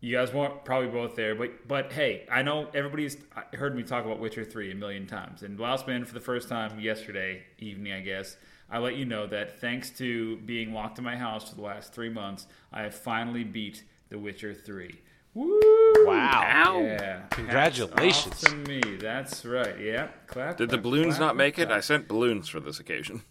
[0.00, 3.16] you guys weren't probably both there, but but hey, I know everybody's
[3.52, 6.48] heard me talk about Witcher Three a million times, and last man for the first
[6.48, 8.36] time yesterday evening, I guess.
[8.72, 11.92] I let you know that thanks to being locked in my house for the last
[11.92, 15.00] three months, I have finally beat The Witcher Three.
[15.34, 15.60] Woo!
[16.06, 16.80] Wow.
[16.82, 17.22] Yeah.
[17.30, 18.40] Congratulations.
[18.42, 18.80] To me.
[19.00, 19.78] That's right.
[19.78, 20.08] Yeah.
[20.26, 20.56] Clap.
[20.56, 21.70] did the balloons clap, not make it?
[21.70, 23.22] I sent balloons for this occasion.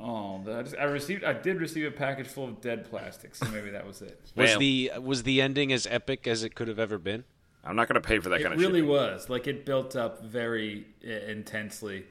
[0.00, 1.24] Oh, I, just, I received.
[1.24, 4.20] I did receive a package full of dead plastic, so maybe that was it.
[4.36, 7.24] Was Well- the was the ending as epic as it could have ever been?
[7.64, 8.88] I'm not going to pay for that It kind of It really shit.
[8.88, 9.28] was.
[9.28, 12.04] Like it built up very uh, intensely.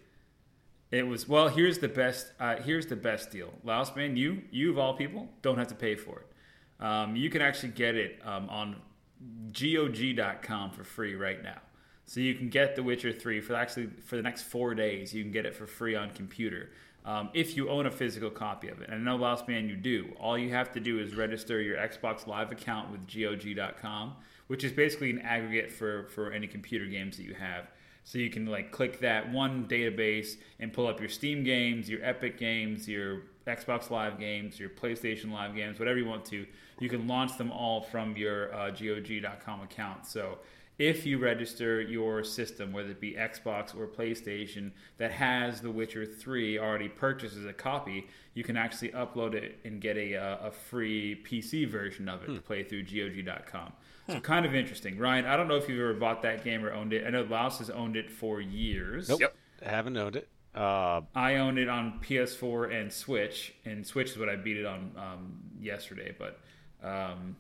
[0.92, 1.48] It was well.
[1.48, 2.32] Here's the best.
[2.40, 3.54] Uh, here's the best deal.
[3.64, 6.84] Laos man, you you of all people don't have to pay for it.
[6.86, 8.76] Um, you can actually get it um, on
[9.54, 11.58] GOG.com for free right now.
[12.06, 15.14] So you can get The Witcher 3 for actually for the next four days.
[15.14, 16.70] You can get it for free on computer
[17.08, 18.90] um, if you own a physical copy of it.
[18.90, 20.10] And I know, Lost Man, you do.
[20.20, 24.14] All you have to do is register your Xbox Live account with GOG.com,
[24.48, 27.72] which is basically an aggregate for for any computer games that you have.
[28.04, 32.04] So you can like click that one database and pull up your Steam games, your
[32.04, 36.46] Epic games, your Xbox Live games, your PlayStation Live games, whatever you want to.
[36.80, 40.06] You can launch them all from your uh, GOG.com account.
[40.06, 40.40] So
[40.78, 46.06] if you register your system, whether it be Xbox or PlayStation, that has The Witcher
[46.06, 50.48] 3 already purchased as a copy, you can actually upload it and get a, uh,
[50.48, 53.74] a free PC version of it to play through GOG.com.
[54.08, 54.98] So kind of interesting.
[54.98, 57.06] Ryan, I don't know if you've ever bought that game or owned it.
[57.06, 59.10] I know Laos has owned it for years.
[59.10, 59.20] Nope.
[59.22, 59.36] Yep.
[59.64, 60.30] Haven't owned it.
[60.56, 64.66] Uh, I own it on PS4 and Switch, and Switch is what I beat it
[64.66, 66.16] on um, yesterday.
[66.18, 66.40] But
[66.84, 67.36] um,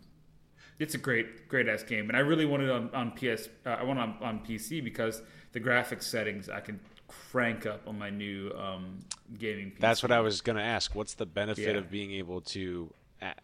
[0.79, 3.49] it's a great, great ass game, and I really want it on, on PS.
[3.65, 7.87] Uh, I want it on, on PC because the graphics settings I can crank up
[7.87, 8.99] on my new um,
[9.39, 9.71] gaming.
[9.71, 9.79] PC.
[9.79, 10.93] that's what I was going to ask.
[10.93, 11.81] What's the benefit Yeah.
[11.81, 12.93] of being able to,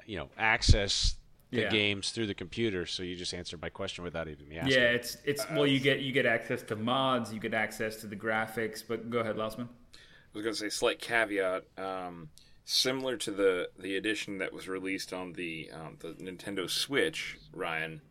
[0.06, 1.16] you know, access
[1.52, 1.70] the Yeah.
[1.70, 2.86] games through the computer?
[2.86, 4.74] So you just answered my question without even me asking.
[4.74, 8.08] Yeah, it's it's well, you get you get access to mods, you get access to
[8.08, 8.84] the graphics.
[8.88, 9.68] But go ahead, Lossman.
[9.70, 11.64] I was going to say slight caveat.
[11.78, 12.30] Um,
[12.66, 18.02] similar to the the edition that was released on the um, the Nintendo Switch, Ryan.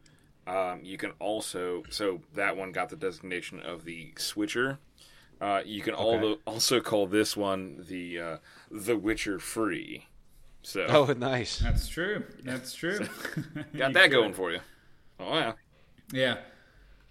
[0.46, 4.78] Um, you can also so that one got the designation of the Switcher.
[5.40, 8.36] Uh, you can al- also call this one the uh,
[8.70, 10.06] the Witcher Free.
[10.62, 11.58] So Oh, nice.
[11.58, 12.24] That's true.
[12.44, 12.98] That's true.
[13.76, 14.10] got that could.
[14.10, 14.60] going for you.
[15.18, 15.52] Oh yeah.
[16.12, 16.36] Yeah.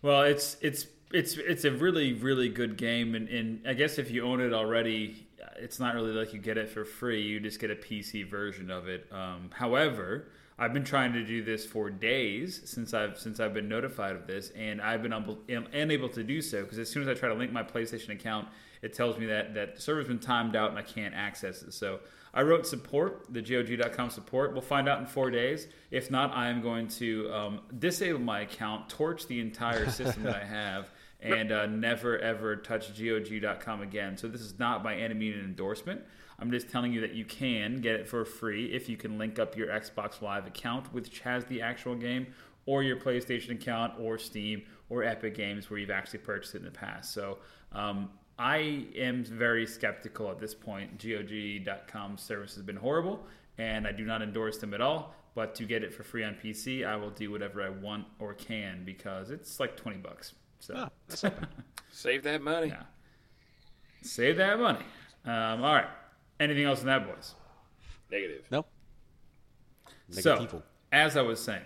[0.01, 4.09] Well, it's it's it's it's a really really good game, and, and I guess if
[4.11, 5.27] you own it already,
[5.61, 7.21] it's not really like you get it for free.
[7.21, 9.07] You just get a PC version of it.
[9.11, 13.67] Um, however, I've been trying to do this for days since I've since I've been
[13.67, 17.07] notified of this, and I've been unable, unable to do so because as soon as
[17.07, 18.47] I try to link my PlayStation account,
[18.81, 21.73] it tells me that that the server's been timed out and I can't access it.
[21.73, 21.99] So
[22.33, 24.53] I wrote support, the GOG.com support.
[24.53, 25.67] We'll find out in four days.
[25.89, 30.35] If not, I am going to um, disable my account, torch the entire system that
[30.35, 34.17] I have, and uh, never ever touch GOG.com again.
[34.17, 36.01] So this is not by any means an endorsement.
[36.39, 39.37] I'm just telling you that you can get it for free if you can link
[39.37, 42.27] up your Xbox Live account, which has the actual game,
[42.65, 46.65] or your PlayStation account, or Steam, or Epic Games, where you've actually purchased it in
[46.65, 47.13] the past.
[47.13, 47.37] So
[47.73, 50.97] um, I am very skeptical at this point.
[50.97, 53.23] GOG.com service has been horrible,
[53.59, 55.13] and I do not endorse them at all.
[55.35, 58.33] But to get it for free on PC, I will do whatever I want or
[58.33, 60.33] can because it's like 20 bucks.
[60.61, 61.49] So Oh, that's not bad.
[61.91, 62.67] Save that money.
[62.69, 62.83] Yeah.
[64.01, 64.85] save that money.
[65.25, 65.89] Um, all right.
[66.39, 67.35] Anything else in that, boys?
[68.09, 68.43] Negative.
[68.49, 68.65] No.
[70.09, 70.61] So, Negativo.
[70.91, 71.61] as I was saying,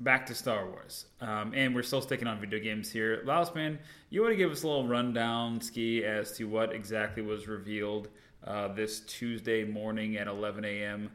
[0.00, 3.22] back to Star Wars, um, and we're still sticking on video games here.
[3.24, 3.78] Lausman,
[4.10, 8.08] you want to give us a little rundown, ski, as to what exactly was revealed
[8.44, 11.10] uh, this Tuesday morning at 11 a.m.,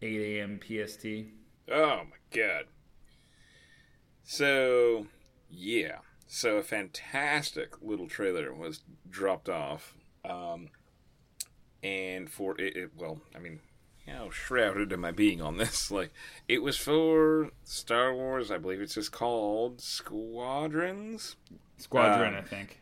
[0.00, 0.60] 8 a.m.
[0.60, 1.06] PST?
[1.70, 2.64] Oh my god.
[4.24, 5.06] So,
[5.52, 5.98] yeah.
[6.26, 9.94] So a fantastic little trailer was dropped off.
[10.24, 10.70] Um,
[11.82, 13.60] and for it, it, well, I mean,
[14.06, 15.90] how shrouded am I being on this?
[15.90, 16.12] Like,
[16.48, 21.36] it was for Star Wars, I believe it's just called Squadrons?
[21.76, 22.80] Squadron, Um, I think.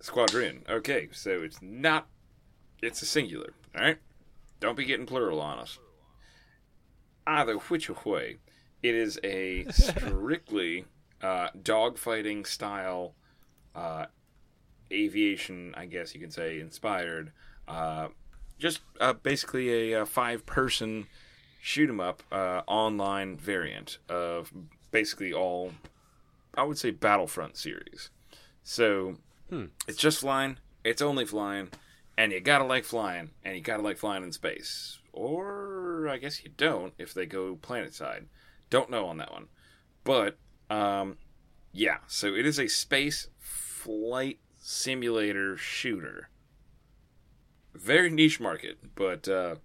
[0.00, 0.64] Squadron.
[0.68, 2.08] Okay, so it's not,
[2.82, 3.98] it's a singular, alright?
[4.60, 5.78] Don't be getting plural on us.
[7.26, 8.38] Either which way,
[8.82, 10.86] it is a strictly
[11.24, 13.14] uh, dogfighting style,
[13.74, 14.04] uh,
[14.92, 17.32] aviation, I guess you can say, inspired.
[17.66, 18.08] Uh,
[18.58, 21.06] just uh, basically a, uh five person
[21.62, 24.52] shoot 'em up uh, online variant of
[24.90, 25.72] basically all,
[26.54, 28.10] I would say, Battlefront series.
[28.62, 29.16] So
[29.88, 30.58] it's just flying.
[30.84, 31.70] It's only flying,
[32.18, 34.98] and you gotta like flying, and you gotta like flying in space.
[35.12, 38.26] Or I guess you don't if they go planet side.
[38.68, 39.48] Don't know on that one,
[40.04, 40.36] but
[40.70, 41.18] um,
[41.72, 41.98] yeah.
[42.06, 46.28] So it is a space flight simulator shooter.
[47.74, 49.56] Very niche market, but uh,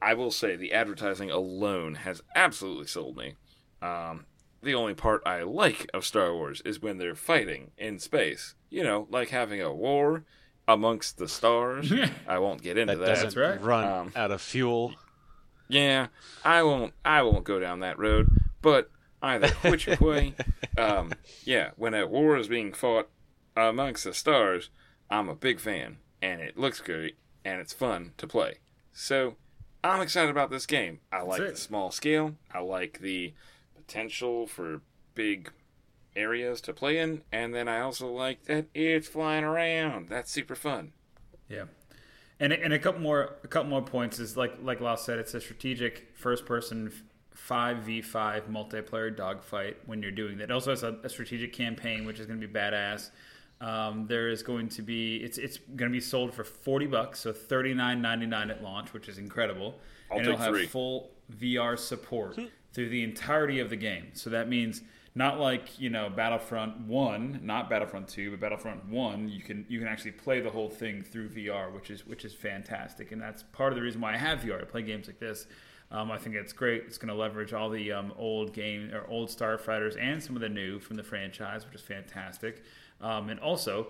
[0.00, 3.34] I will say the advertising alone has absolutely sold me.
[3.82, 4.26] Um,
[4.62, 8.54] the only part I like of Star Wars is when they're fighting in space.
[8.70, 10.24] You know, like having a war
[10.68, 11.92] amongst the stars.
[12.28, 13.22] I won't get into That that.
[13.24, 13.60] doesn't right.
[13.60, 14.94] run Um, out of fuel.
[15.68, 16.06] Yeah,
[16.44, 16.94] I won't.
[17.04, 18.28] I won't go down that road.
[18.62, 18.90] But
[19.22, 20.34] either which way,
[20.76, 21.12] um,
[21.44, 23.08] yeah, when a war is being fought
[23.56, 24.70] amongst the stars,
[25.10, 28.58] I'm a big fan, and it looks great, and it's fun to play.
[28.92, 29.36] So
[29.84, 31.00] I'm excited about this game.
[31.12, 32.34] I like the small scale.
[32.52, 33.34] I like the
[33.74, 34.80] potential for
[35.14, 35.52] big
[36.16, 40.08] areas to play in, and then I also like that it's flying around.
[40.08, 40.92] That's super fun.
[41.48, 41.64] Yeah,
[42.40, 45.34] and and a couple more a couple more points is like like Lars said, it's
[45.34, 46.92] a strategic first person
[47.36, 49.76] five v five multiplayer dogfight.
[49.86, 52.46] When you're doing that, it also has a, a strategic campaign, which is going to
[52.46, 53.10] be badass.
[53.60, 57.20] Um, there is going to be it's it's going to be sold for forty bucks,
[57.20, 59.78] so thirty nine ninety nine at launch, which is incredible.
[60.10, 60.66] I'll and take it'll have three.
[60.66, 62.38] full VR support
[62.72, 64.08] through the entirety of the game.
[64.12, 64.82] So that means
[65.14, 69.28] not like you know Battlefront One, not Battlefront Two, but Battlefront One.
[69.28, 72.34] You can you can actually play the whole thing through VR, which is which is
[72.34, 75.18] fantastic, and that's part of the reason why I have VR to play games like
[75.18, 75.46] this.
[75.90, 76.84] Um, I think it's great.
[76.86, 80.42] It's going to leverage all the um, old game or old starfighters and some of
[80.42, 82.62] the new from the franchise, which is fantastic.
[83.00, 83.88] Um, and also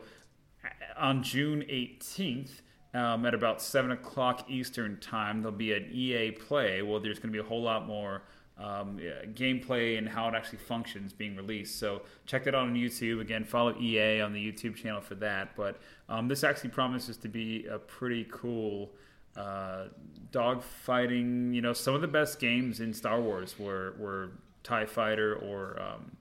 [0.96, 2.60] on June 18th,
[2.94, 6.82] um, at about 7 o'clock Eastern Time, there'll be an EA Play.
[6.82, 8.22] Well, there's going to be a whole lot more
[8.58, 11.78] um, yeah, gameplay and how it actually functions being released.
[11.78, 13.20] So check that out on YouTube.
[13.20, 15.54] Again, follow EA on the YouTube channel for that.
[15.56, 15.78] But
[16.08, 18.92] um, this actually promises to be a pretty cool
[19.36, 19.84] uh,
[20.32, 21.52] dog fighting.
[21.52, 25.80] You know, some of the best games in Star Wars were, were TIE Fighter or
[25.80, 26.16] um,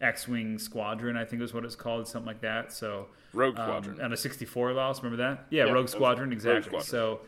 [0.00, 2.72] X Wing Squadron, I think was what it's called, something like that.
[2.72, 4.00] So Rogue um, Squadron.
[4.00, 5.02] on a 64 loss.
[5.02, 5.46] Remember that?
[5.50, 6.62] Yeah, Yeah, Rogue Squadron, Rogue exactly.
[6.80, 6.86] Squadron.
[6.86, 7.20] So,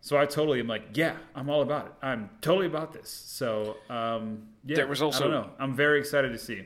[0.00, 1.92] So I totally am like, yeah, I'm all about it.
[2.02, 3.10] I'm totally about this.
[3.10, 5.50] So um, yeah, There was also- I don't know.
[5.58, 6.62] I'm very excited to see.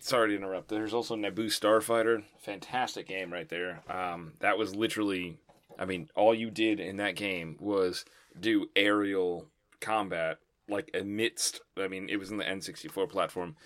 [0.00, 0.68] Sorry to interrupt.
[0.68, 2.24] There's also Naboo Starfighter.
[2.40, 3.80] Fantastic game right there.
[3.88, 5.38] Um, that was literally,
[5.78, 8.04] I mean, all you did in that game was
[8.38, 9.46] do aerial
[9.80, 11.60] combat, like amidst.
[11.76, 13.56] I mean, it was in the N64 platform.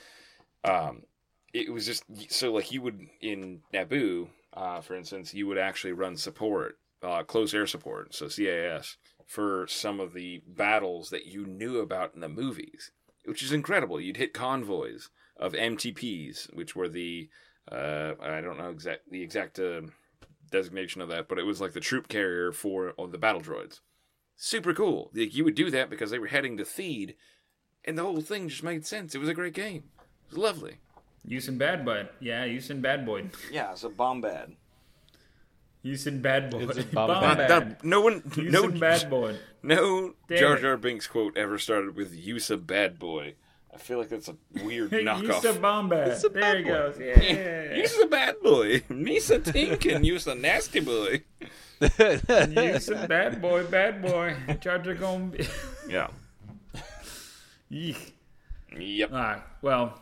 [0.65, 1.03] Um,
[1.53, 5.93] it was just so like you would in Naboo, uh, for instance, you would actually
[5.93, 11.47] run support, uh, close air support, so CAS, for some of the battles that you
[11.47, 12.91] knew about in the movies,
[13.25, 14.01] which is incredible.
[14.01, 17.29] You'd hit convoys of MTPs, which were the
[17.71, 19.83] uh, I don't know exact the exact uh,
[20.51, 23.81] designation of that, but it was like the troop carrier for oh, the battle droids.
[24.37, 25.11] Super cool.
[25.15, 27.15] Like you would do that because they were heading to Theed,
[27.85, 29.15] and the whole thing just made sense.
[29.15, 29.85] It was a great game.
[30.27, 30.79] It was lovely.
[31.27, 32.09] Houston Bad Boy.
[32.21, 33.31] Yeah, Houston Bad Boy.
[33.51, 34.55] Yeah, it's a Bombad.
[35.83, 36.61] Houston Bad Boy.
[36.61, 37.37] It's a Bomb Bombad.
[37.37, 37.49] Bad.
[37.51, 39.37] That- no one, no, Bad Boy.
[39.63, 40.61] no Damn Jar it.
[40.61, 43.35] Jar Binks quote ever started with "Use a bad boy."
[43.79, 45.21] I feel like that's a weird knockoff.
[45.21, 46.09] Houston Bombad.
[46.09, 46.69] It's a There he boy.
[46.71, 46.99] goes.
[46.99, 47.75] Yeah.
[47.77, 48.81] Use a bad boy.
[48.91, 51.23] Misa Tink and use a nasty boy.
[51.81, 53.65] Houston Bad Boy.
[53.65, 54.35] Bad Boy.
[54.61, 55.47] Charger gonna be.
[55.89, 56.09] Yeah.
[57.69, 58.15] Yeek.
[58.77, 59.13] Yep.
[59.13, 59.43] All right.
[59.63, 59.99] Well,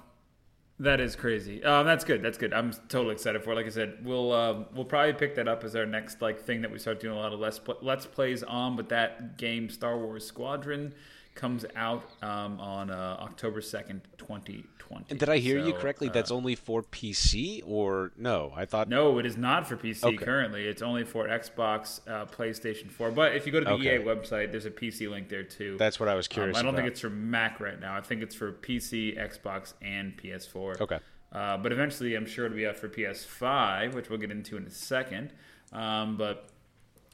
[0.79, 1.63] that is crazy.
[1.63, 2.23] Um, that's good.
[2.23, 2.55] That's good.
[2.55, 3.53] I'm totally excited for.
[3.53, 3.57] it.
[3.57, 6.63] Like I said, we'll uh, we'll probably pick that up as our next like thing
[6.63, 8.75] that we start doing a lot of let's pl- let's plays on.
[8.77, 10.95] But that game, Star Wars Squadron,
[11.37, 15.05] comes out um, on uh, October second, twenty twenty.
[15.11, 16.09] And did I hear you correctly?
[16.09, 18.53] uh, That's only for PC, or no?
[18.57, 20.17] I thought No, it is not for PC Okay.
[20.17, 20.67] currently.
[20.67, 23.11] It's only for Xbox, uh, PlayStation 4.
[23.13, 23.97] But if you go to the Okay.
[23.97, 25.77] EA website, there's a PC link there too.
[25.79, 26.57] that's what I was Um, curious.
[26.57, 27.95] I don't think it's for Mac right now.
[27.97, 30.81] I think it's for PC, Xbox, and PS4.
[30.81, 30.99] Okay.
[31.33, 34.65] Uh, but eventually, I'm sure it'll be out for PS5, which we'll get into in
[34.65, 35.33] a second.
[35.73, 36.49] Um, but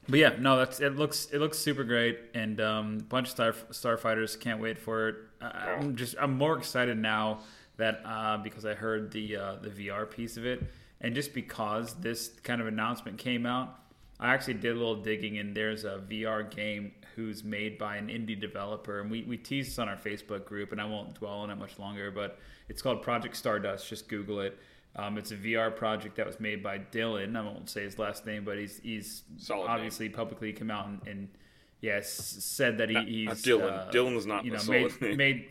[0.09, 0.97] but yeah, no, that's it.
[0.97, 3.53] Looks it looks super great, and um, bunch of star
[3.97, 4.39] starfighters.
[4.39, 5.17] Can't wait for it.
[5.41, 7.41] I- I'm just I'm more excited now
[7.77, 10.63] that uh, because I heard the uh, the VR piece of it,
[11.01, 13.79] and just because this kind of announcement came out,
[14.19, 18.09] I actually did a little digging, and there's a VR game who's made by an
[18.09, 21.35] indie developer, and we we teased this on our Facebook group, and I won't dwell
[21.41, 22.39] on it much longer, but
[22.69, 23.89] it's called Project Stardust.
[23.89, 24.59] Just Google it.
[24.95, 27.35] Um, it's a VR project that was made by Dylan.
[27.37, 29.71] I won't say his last name, but he's he's Solid name.
[29.71, 31.29] obviously publicly come out and, and
[31.81, 33.89] yes said that he, Not- he's not Dylan.
[33.89, 35.17] uh, Dylan's not you know solid made, name.
[35.17, 35.49] made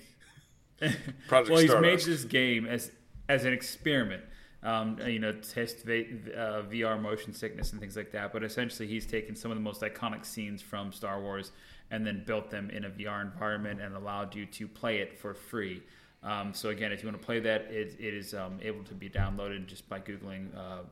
[1.27, 2.91] Project well, he's made this game as
[3.29, 4.23] as an experiment.
[4.63, 6.03] Um, you know, test va-
[6.37, 8.31] uh, VR motion sickness and things like that.
[8.31, 11.51] But essentially, he's taken some of the most iconic scenes from Star Wars
[11.89, 15.33] and then built them in a VR environment and allowed you to play it for
[15.33, 15.81] free.
[16.23, 18.93] Um, so again, if you want to play that, it, it is um, able to
[18.93, 20.83] be downloaded just by googling uh,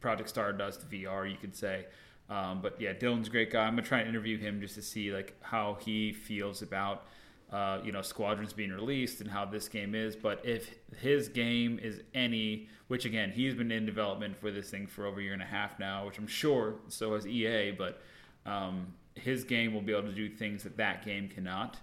[0.00, 1.30] Project Stardust VR.
[1.30, 1.86] You could say.
[2.28, 3.66] Um, but yeah, Dylan's a great guy.
[3.66, 7.06] I'm gonna try and interview him just to see like how he feels about
[7.52, 10.14] uh, you know squadrons being released and how this game is.
[10.14, 14.86] But if his game is any, which again he's been in development for this thing
[14.86, 17.72] for over a year and a half now, which I'm sure so has EA.
[17.72, 18.00] But
[18.46, 21.78] um, his game will be able to do things that that game cannot,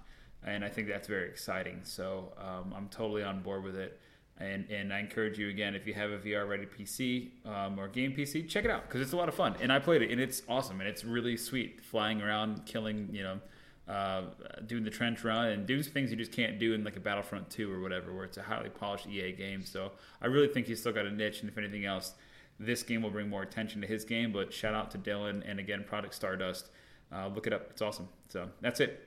[0.45, 1.79] and I think that's very exciting.
[1.83, 3.99] So um, I'm totally on board with it.
[4.39, 7.87] And, and I encourage you again if you have a VR ready PC um, or
[7.87, 9.55] game PC, check it out because it's a lot of fun.
[9.61, 11.83] And I played it and it's awesome and it's really sweet.
[11.83, 13.39] Flying around, killing, you know,
[13.87, 14.23] uh,
[14.67, 17.49] doing the trench run and doing things you just can't do in like a Battlefront
[17.49, 19.63] 2 or whatever, where it's a highly polished EA game.
[19.63, 21.41] So I really think he's still got a niche.
[21.41, 22.13] And if anything else,
[22.59, 24.31] this game will bring more attention to his game.
[24.31, 26.69] But shout out to Dylan and again, Project Stardust.
[27.11, 28.09] Uh, look it up; it's awesome.
[28.27, 29.06] So that's it.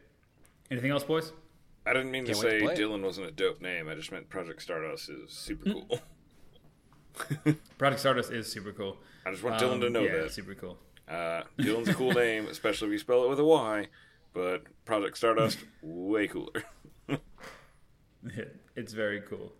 [0.70, 1.33] Anything else, boys?
[1.87, 2.78] I didn't mean to Can't to say play it.
[2.78, 3.88] Dylan wasn't a dope name.
[3.88, 6.00] I just meant Project Stardust is super cool.
[7.78, 8.96] Project Stardust is super cool.
[9.26, 10.24] I just want Dylan to Um, know yeah, that.
[10.26, 10.78] it's super cool.
[11.09, 13.88] Uh, Dylan's a cool name, especially if you spell it with a Y.
[14.33, 16.62] But Project Stardust, way cooler.
[18.76, 19.52] it's very cool.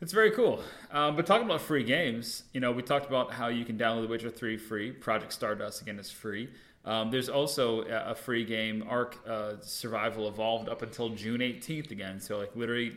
[0.00, 0.62] It's very cool.
[0.90, 4.02] Um, but talking about free games, you know, we talked about how you can download
[4.02, 4.90] The Witcher 3 free.
[4.92, 6.50] Project Stardust, again, is free.
[6.84, 12.20] Um, there's also a free game, Ark uh, Survival Evolved, up until June 18th again.
[12.20, 12.92] So, like, literally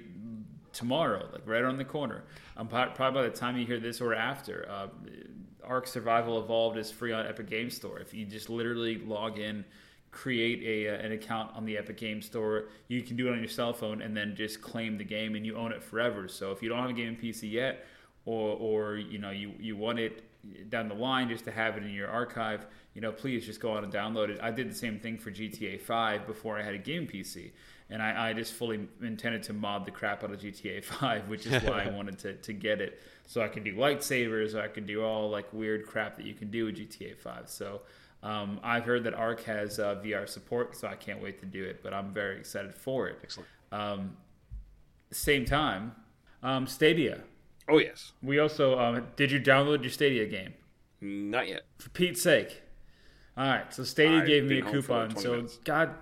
[0.74, 2.24] tomorrow, like right around the corner.
[2.56, 4.88] Um, probably by the time you hear this or after, uh,
[5.64, 8.00] Ark Survival Evolved is free on Epic Game Store.
[8.00, 9.66] If you just literally log in,
[10.12, 13.40] create a uh, an account on the Epic Game Store, you can do it on
[13.40, 16.28] your cell phone and then just claim the game and you own it forever.
[16.28, 17.86] So if you don't have a game in PC yet,
[18.26, 20.24] or or you know you you want it
[20.70, 22.66] down the line just to have it in your archive,
[22.98, 24.40] you know, please just go on and download it.
[24.42, 27.52] I did the same thing for GTA 5 before I had a game PC.
[27.92, 31.46] And I, I just fully intended to mod the crap out of GTA 5, which
[31.46, 33.00] is why I wanted to, to get it.
[33.28, 36.50] So I can do lightsabers, I can do all like weird crap that you can
[36.50, 37.48] do with GTA 5.
[37.50, 37.82] So
[38.24, 41.64] Um, I've heard that Ark has uh, VR support, so I can't wait to do
[41.64, 41.84] it.
[41.84, 43.20] But I'm very excited for it.
[43.22, 43.48] Excellent.
[43.72, 44.18] Um,
[45.12, 45.94] same time,
[46.42, 47.22] um, Stadia.
[47.70, 50.54] Oh yes, We also um, did you download your Stadia game?
[51.00, 51.62] not yet.
[51.78, 52.64] For Pete's sake.
[53.38, 55.24] All right, so Stadia I've gave me a been home for like coupon.
[55.24, 55.60] So minutes.
[55.64, 55.94] God,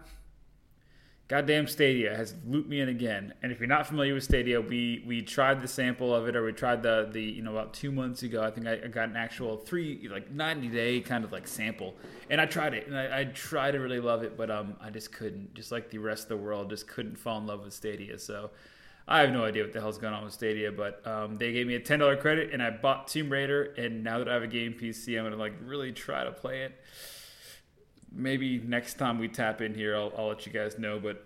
[1.27, 3.33] goddamn Stadia has looped me in again.
[3.43, 6.45] And if you're not familiar with Stadia, we we tried the sample of it, or
[6.45, 8.41] we tried the the you know about two months ago.
[8.41, 11.95] I think I, I got an actual three like 90 day kind of like sample,
[12.29, 14.89] and I tried it, and I, I tried to really love it, but um I
[14.89, 15.53] just couldn't.
[15.53, 18.17] Just like the rest of the world, just couldn't fall in love with Stadia.
[18.17, 18.51] So.
[19.07, 21.67] I have no idea what the hell's going on with Stadia, but um, they gave
[21.67, 23.75] me a ten dollar credit, and I bought Tomb Raider.
[23.77, 26.63] And now that I have a game PC, I'm gonna like really try to play
[26.63, 26.71] it.
[28.15, 30.99] Maybe next time we tap in here, I'll, I'll let you guys know.
[30.99, 31.25] But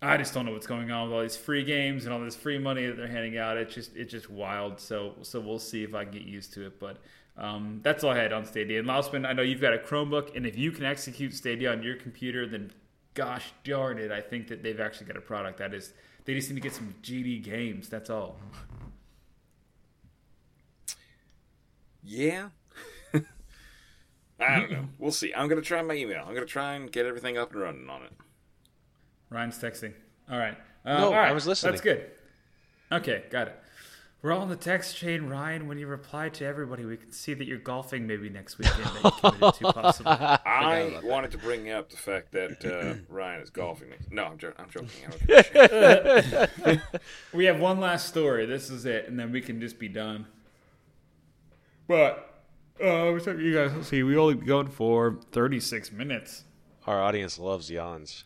[0.00, 2.34] I just don't know what's going on with all these free games and all this
[2.34, 3.56] free money that they're handing out.
[3.56, 4.80] It's just it's just wild.
[4.80, 6.80] So so we'll see if I can get used to it.
[6.80, 6.98] But
[7.36, 8.80] um, that's all I had on Stadia.
[8.80, 11.82] And Lausman, I know you've got a Chromebook, and if you can execute Stadia on
[11.82, 12.72] your computer, then
[13.14, 15.92] gosh darn it, I think that they've actually got a product that is.
[16.24, 17.88] They just need to get some GD games.
[17.88, 18.36] That's all.
[22.04, 22.48] Yeah.
[24.42, 24.88] I don't know.
[24.98, 25.32] We'll see.
[25.34, 26.24] I'm gonna try my email.
[26.26, 28.12] I'm gonna try and get everything up and running on it.
[29.30, 29.94] Ryan's texting.
[30.30, 30.56] All right.
[30.84, 31.28] Uh, No, all right.
[31.28, 31.72] I was listening.
[31.72, 32.10] That's good.
[32.90, 33.58] Okay, got it.
[34.20, 35.66] We're all in the text chain, Ryan.
[35.66, 38.84] When you reply to everybody, we can see that you're golfing maybe next weekend.
[38.84, 40.12] That you committed to possibly.
[40.46, 43.90] I wanted to bring up the fact that uh, Ryan is golfing.
[43.90, 44.90] next- No, I'm, jo- I'm joking.
[45.06, 46.80] I don't give a shit.
[47.32, 48.46] We have one last story.
[48.46, 50.26] This is it, and then we can just be done.
[51.88, 52.31] But
[52.82, 53.72] uh, what's up, you guys?
[53.74, 54.02] Let's see.
[54.02, 56.44] We only be going for 36 minutes.
[56.86, 58.24] Our audience loves yawns.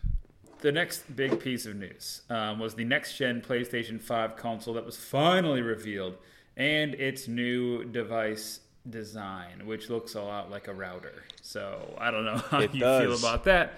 [0.61, 4.87] The next big piece of news um, was the next gen PlayStation 5 console that
[4.87, 6.17] was finally revealed
[6.57, 11.25] and its new device design, which looks a lot like a router.
[11.43, 13.75] So I don't know how It you feel about that,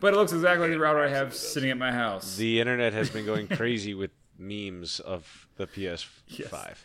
[0.00, 2.36] but it looks exactly like the router I have sitting at my house.
[2.36, 6.06] The internet has been going crazy with memes of the PS5.
[6.28, 6.84] Yes.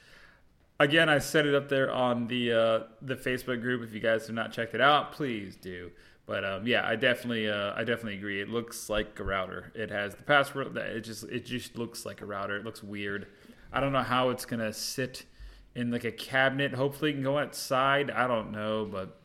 [0.83, 3.83] Again, I set it up there on the uh, the Facebook group.
[3.83, 5.91] If you guys have not checked it out, please do.
[6.25, 8.41] But um, yeah, I definitely uh, I definitely agree.
[8.41, 9.71] It looks like a router.
[9.75, 10.75] It has the password.
[10.75, 12.57] It just it just looks like a router.
[12.57, 13.27] It looks weird.
[13.71, 15.23] I don't know how it's gonna sit
[15.73, 16.73] in like a cabinet.
[16.73, 18.11] Hopefully, it can go outside.
[18.11, 19.21] I don't know, but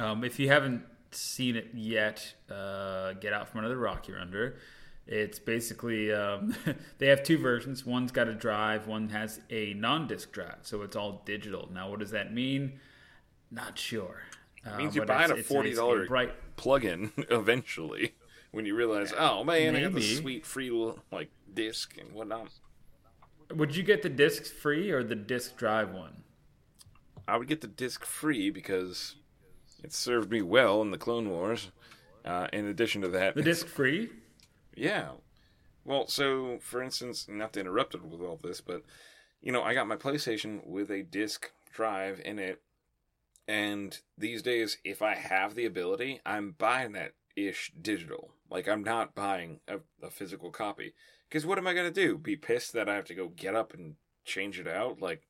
[0.00, 4.20] um, if you haven't seen it yet, uh, get out from under the rock you're
[4.20, 4.58] under.
[5.08, 6.54] It's basically um,
[6.98, 7.84] they have two versions.
[7.86, 8.86] One's got a drive.
[8.86, 11.68] One has a non-disc drive, so it's all digital.
[11.72, 12.78] Now, what does that mean?
[13.50, 14.22] Not sure.
[14.66, 16.32] Uh, means you're buying a forty dollar bright.
[16.56, 18.14] plug-in eventually
[18.50, 20.06] when you realize, oh man, I got Maybe.
[20.06, 22.48] this sweet free little, like disc and whatnot.
[23.54, 26.22] Would you get the disc free or the disc drive one?
[27.26, 29.16] I would get the disc free because
[29.82, 31.70] it served me well in the Clone Wars.
[32.24, 34.10] Uh, in addition to that, The disc free?
[34.78, 35.08] Yeah.
[35.84, 38.82] Well, so for instance, not to interrupt it with all this, but
[39.42, 42.60] you know, I got my PlayStation with a disc drive in it,
[43.48, 48.30] and these days, if I have the ability, I'm buying that ish digital.
[48.50, 50.94] Like I'm not buying a, a physical copy
[51.28, 52.16] because what am I gonna do?
[52.16, 55.00] Be pissed that I have to go get up and change it out?
[55.00, 55.22] Like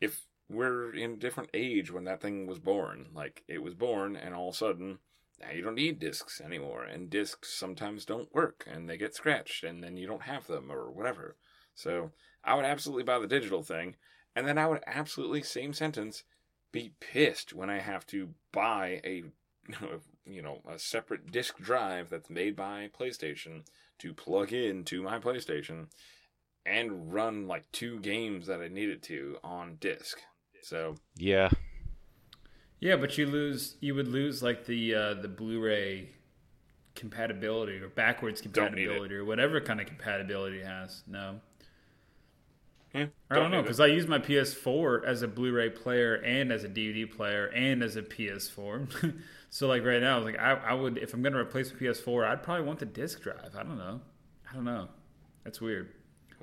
[0.00, 4.16] if we're in a different age when that thing was born, like it was born,
[4.16, 5.00] and all of a sudden
[5.40, 9.64] now you don't need discs anymore and discs sometimes don't work and they get scratched
[9.64, 11.36] and then you don't have them or whatever
[11.74, 12.10] so
[12.44, 13.96] i would absolutely buy the digital thing
[14.36, 16.24] and then i would absolutely same sentence
[16.72, 19.24] be pissed when i have to buy a
[20.24, 23.62] you know a separate disk drive that's made by playstation
[23.98, 25.86] to plug into my playstation
[26.66, 30.18] and run like two games that i needed to on disk
[30.62, 31.48] so Yeah.
[32.80, 33.76] Yeah, but you lose.
[33.80, 36.10] You would lose like the uh, the Blu-ray
[36.94, 41.02] compatibility or backwards Don't compatibility or whatever kind of compatibility it has.
[41.06, 41.40] No,
[42.94, 46.64] yeah, I don't know because I use my PS4 as a Blu-ray player and as
[46.64, 49.14] a DVD player and as a PS4.
[49.50, 52.42] so like right now, like I, I would if I'm gonna replace a PS4, I'd
[52.42, 53.54] probably want the disc drive.
[53.56, 54.00] I don't know.
[54.50, 54.88] I don't know.
[55.44, 55.90] That's weird.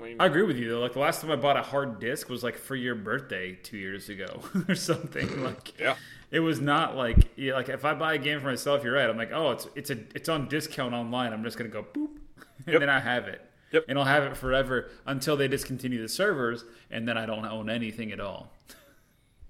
[0.02, 0.80] I I agree with you though.
[0.80, 3.78] Like the last time I bought a hard disc was like for your birthday two
[3.78, 5.28] years ago or something.
[5.44, 5.96] Like Yeah.
[6.32, 9.10] It was not like yeah, like if I buy a game for myself, you're right.
[9.10, 11.34] I'm like, oh, it's it's a it's on discount online.
[11.34, 12.18] I'm just gonna go boop,
[12.66, 12.80] and Yep.
[12.82, 13.42] then I have it.
[13.72, 13.86] Yep.
[13.90, 17.70] And I'll have it forever until they discontinue the servers, and then I don't own
[17.70, 18.52] anything at all.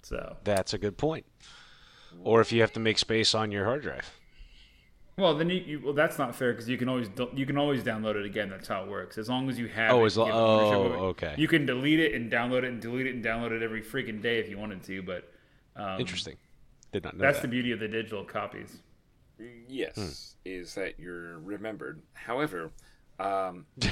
[0.03, 1.25] So That's a good point.
[2.23, 4.09] Or if you have to make space on your hard drive.
[5.17, 7.83] well, then you, you well that's not fair because you can always you can always
[7.83, 8.49] download it again.
[8.49, 9.17] That's how it works.
[9.17, 11.35] As long as you have Oh, it, as you have oh, okay.
[11.37, 14.21] You can delete it and download it and delete it and download it every freaking
[14.21, 15.01] day if you wanted to.
[15.03, 15.29] But
[15.75, 16.37] um, Interesting.
[16.91, 17.43] Did not know That's that.
[17.43, 18.77] the beauty of the digital copies.
[19.67, 22.01] Yes, is that you're remembered.
[22.13, 22.71] However,
[23.19, 23.65] um,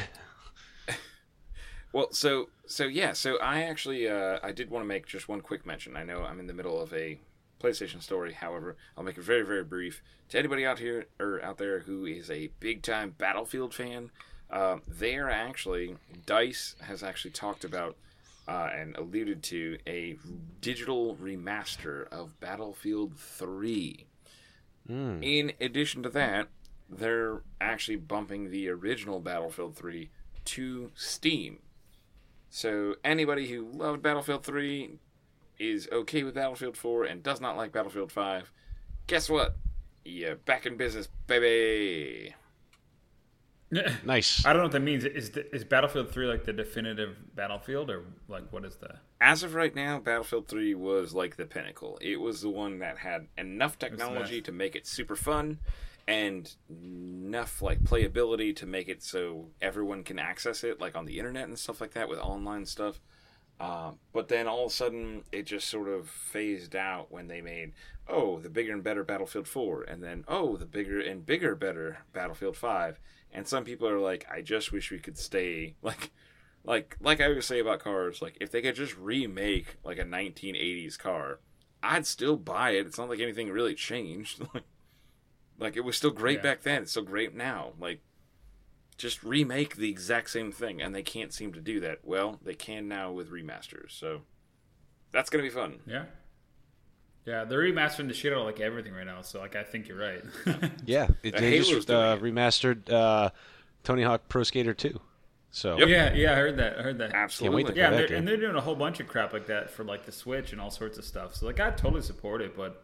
[1.94, 5.42] well, so so yeah, so I actually uh, I did want to make just one
[5.42, 5.96] quick mention.
[5.96, 7.20] I know I'm in the middle of a
[7.62, 8.34] PlayStation story.
[8.34, 10.02] However, I'll make it very very brief.
[10.30, 14.10] To anybody out here or out there who is a big time Battlefield fan,
[14.50, 17.96] uh, they are actually Dice has actually talked about.
[18.48, 20.18] Uh, and alluded to a
[20.62, 24.06] digital remaster of Battlefield 3.
[25.24, 26.50] In addition to that,
[26.88, 30.12] they're actually bumping the original Battlefield 3
[30.46, 31.58] to Steam.
[32.50, 35.00] So anybody who loved Battlefield 3
[35.58, 38.52] is okay with Battlefield 4 and does not like Battlefield 5,
[39.08, 39.58] guess what?
[40.04, 42.36] You're back in business, baby.
[44.06, 44.46] Nice.
[44.46, 45.06] I don't know what that means.
[45.06, 48.96] Is the, is Battlefield Three like the definitive Battlefield, or like what is the?
[49.20, 51.98] As of right now, Battlefield 3 was like the pinnacle.
[52.02, 55.60] It was the one that had enough technology to make it super fun
[56.08, 61.18] and enough like playability to make it so everyone can access it like on the
[61.18, 63.00] internet and stuff like that with online stuff.
[63.60, 67.40] Um, but then all of a sudden it just sort of phased out when they
[67.40, 67.72] made
[68.08, 72.00] oh the bigger and better Battlefield 4 and then oh the bigger and bigger better
[72.12, 73.00] Battlefield 5
[73.36, 76.12] and some people are like I just wish we could stay like
[76.64, 80.04] like like I always say about cars, like if they could just remake like a
[80.06, 81.40] 1980s car,
[81.84, 82.88] I'd still buy it.
[82.88, 84.40] It's not like anything really changed.
[84.54, 84.64] like
[85.60, 86.44] like it was still great Yeah.
[86.44, 86.82] back then.
[86.84, 87.74] It's still great now.
[87.80, 88.02] Like
[88.98, 92.00] just remake the exact same thing and they can't seem to do that.
[92.04, 93.92] Well, they can now with remasters.
[93.92, 94.22] So
[95.12, 95.80] that's going to be fun.
[95.86, 96.06] Yeah.
[97.26, 99.22] Yeah, they're remastering the shit out of like everything right now.
[99.22, 100.24] So like, I think you're right.
[100.86, 103.32] Yeah, it, they just uh, remastered uh,
[103.84, 105.00] Tony Hawk Pro Skater 2.
[105.50, 105.88] So Yep.
[105.88, 106.78] yeah, yeah, I heard that.
[106.78, 107.14] I heard that.
[107.14, 107.64] Absolutely.
[107.64, 109.84] to- Yeah, and they're, and they're doing a whole bunch of crap like that for
[109.84, 111.36] like the Switch and all sorts of stuff.
[111.36, 112.84] So like, I totally support it, but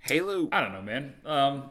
[0.00, 1.14] Halo I don't know, man.
[1.24, 1.70] Um,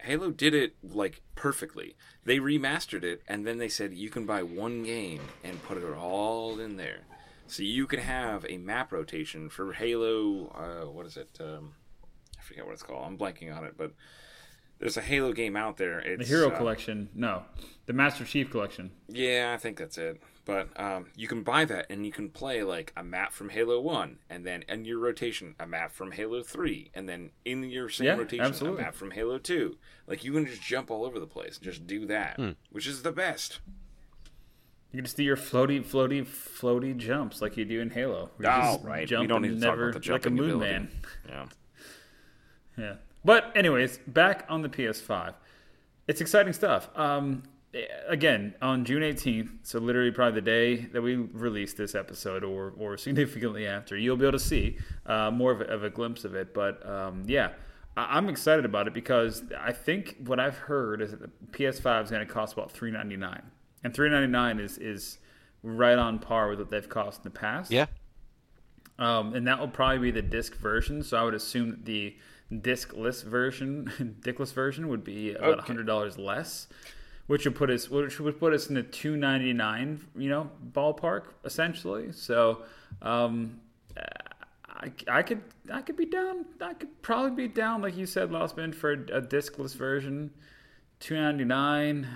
[0.00, 1.96] Halo did it like perfectly.
[2.24, 5.84] They remastered it and then they said you can buy one game and put it
[5.94, 7.00] all in there.
[7.46, 10.48] So you can have a map rotation for Halo.
[10.48, 11.28] Uh, what is it?
[11.40, 11.74] Um,
[12.38, 13.04] I forget what it's called.
[13.06, 13.92] I'm blanking on it, but
[14.78, 16.02] there's a Halo game out there.
[16.18, 17.44] the Hero uh, Collection, no,
[17.86, 18.90] the Master Chief Collection.
[19.08, 20.20] Yeah, I think that's it.
[20.46, 23.80] But um, you can buy that and you can play like a map from Halo
[23.80, 27.88] One, and then in your rotation a map from Halo Three, and then in your
[27.88, 28.82] same Yeah, rotation absolutely.
[28.82, 29.76] a map from Halo Two.
[30.06, 32.38] Like you can just jump all over the place and just do that,
[32.70, 33.60] which is the best.
[34.94, 38.30] You can just do your floaty, floaty, floaty jumps like you do in Halo.
[38.38, 39.00] you Oh, just right.
[39.00, 40.70] We jump don't need to talk about the like a jumping moon ability.
[40.72, 40.88] man.
[41.28, 41.46] Yeah.
[42.78, 42.94] Yeah.
[43.24, 45.34] But anyways, back on the PS5.
[46.06, 46.90] It's exciting stuff.
[46.94, 47.42] Um,
[48.06, 52.72] again, on June 18th, so literally probably the day that we release this episode or,
[52.78, 56.24] or significantly after, you'll be able to see uh, more of a, of a glimpse
[56.24, 56.54] of it.
[56.54, 57.48] But um, yeah,
[57.96, 62.04] I, I'm excited about it because I think what I've heard is that the PS5
[62.04, 63.42] is going to cost about 399
[63.84, 65.18] And 399 is, is
[65.62, 67.70] right on par with what they've cost in the past.
[67.70, 67.86] yeah,
[68.98, 71.02] Um, and that will probably be the disc version.
[71.02, 72.16] So I would assume that the
[72.50, 75.66] discless version, dickless version, would be about Okay.
[75.66, 76.66] hundred dollars less,
[77.26, 80.50] which would put us, which would put us in the two ninety nine, you know,
[80.72, 82.12] ballpark essentially.
[82.12, 82.62] So,
[83.02, 83.60] um,
[84.68, 86.44] I, I could, I could be down.
[86.60, 90.30] I could probably be down, like you said, Lost Bin, for a, a discless version,
[91.00, 92.06] two ninety nine.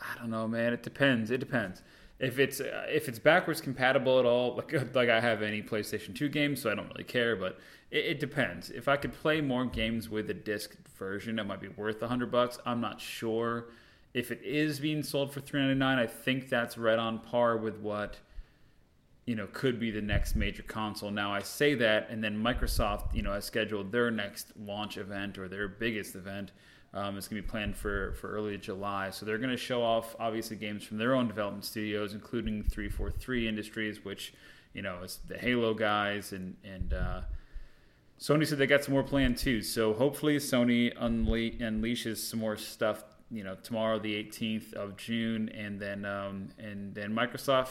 [0.00, 0.72] I don't know, man.
[0.72, 1.30] It depends.
[1.30, 1.82] It depends.
[2.18, 6.14] If it's uh, if it's backwards compatible at all, like like I have any PlayStation
[6.14, 7.36] Two games, so I don't really care.
[7.36, 7.58] But
[7.90, 8.70] it, it depends.
[8.70, 12.08] If I could play more games with the disc version, it might be worth a
[12.08, 12.58] hundred bucks.
[12.64, 13.66] I'm not sure.
[14.12, 17.56] If it is being sold for three ninety nine, I think that's right on par
[17.56, 18.18] with what
[19.26, 21.10] you know could be the next major console.
[21.10, 25.36] Now I say that, and then Microsoft, you know, has scheduled their next launch event
[25.36, 26.52] or their biggest event.
[26.94, 29.82] Um, it's going to be planned for for early July, so they're going to show
[29.82, 34.32] off obviously games from their own development studios, including 343 Industries, which
[34.74, 37.22] you know is the Halo guys, and and uh,
[38.20, 39.60] Sony said they got some more planned too.
[39.60, 43.02] So hopefully Sony unle- unleashes some more stuff.
[43.30, 47.70] You know, tomorrow the 18th of June, and then um, and then Microsoft,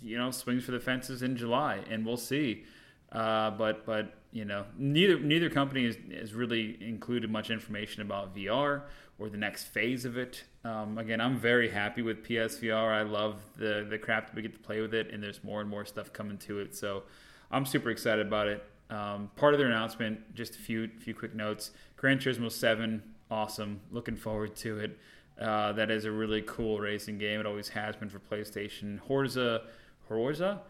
[0.00, 2.64] you know, swings for the fences in July, and we'll see.
[3.12, 8.34] Uh, but but you know, neither neither company has, has really included much information about
[8.34, 8.82] VR
[9.18, 10.44] or the next phase of it.
[10.64, 12.92] Um, again, I'm very happy with PSVR.
[12.92, 15.68] I love the the crap we get to play with it, and there's more and
[15.68, 16.74] more stuff coming to it.
[16.76, 17.02] So
[17.50, 18.64] I'm super excited about it.
[18.90, 21.70] Um, part of their announcement, just a few few quick notes.
[21.96, 23.80] Gran Turismo 7, awesome.
[23.90, 24.98] Looking forward to it.
[25.40, 27.40] Uh, that is a really cool racing game.
[27.40, 29.00] It always has been for PlayStation.
[29.08, 29.62] Horza,
[30.10, 30.60] Horza, Ho-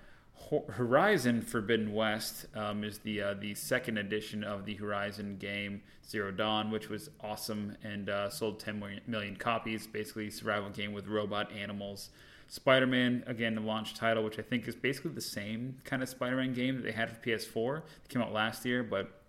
[0.71, 6.33] Horizon Forbidden West um, is the uh, the second edition of the Horizon game Zero
[6.33, 9.87] Dawn, which was awesome and uh, sold 10 million- copies.
[9.87, 12.11] Basically, survival game with robot animals.
[12.49, 16.09] Spider Man, again, the launch title, which I think is basically the same kind of
[16.09, 17.79] Spider Man game that they had for PS4.
[17.79, 19.21] It came out last year, but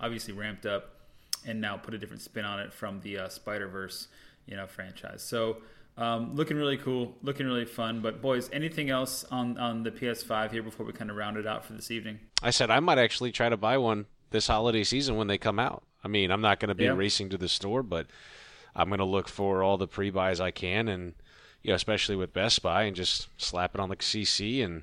[0.00, 0.96] obviously ramped up
[1.46, 4.08] and now put a different spin on it from the uh, Spider Verse,
[4.46, 5.22] you know, franchise.
[5.22, 5.58] So
[5.98, 8.00] um, looking really cool, looking really fun.
[8.00, 11.46] But boys, anything else on on the PS5 here before we kind of round it
[11.46, 12.20] out for this evening?
[12.42, 15.58] I said I might actually try to buy one this holiday season when they come
[15.58, 15.82] out.
[16.02, 16.94] I mean, I'm not going to be Yeah.
[16.94, 18.06] racing to the store, but
[18.76, 21.14] I'm going to look for all the pre-buys I can, and
[21.62, 24.82] you know, especially with Best Buy, and just slap it on the CC and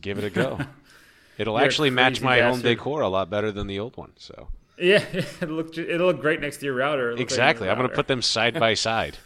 [0.00, 0.58] give it a go.
[1.38, 4.12] It'll You're actually match my home decor a lot better than the old one.
[4.16, 4.48] So
[4.78, 7.10] Yeah, it'll look it'll look great next to your router.
[7.10, 9.18] It'll look like exactly, your I'm going to put them side by side.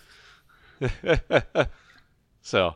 [2.42, 2.74] so,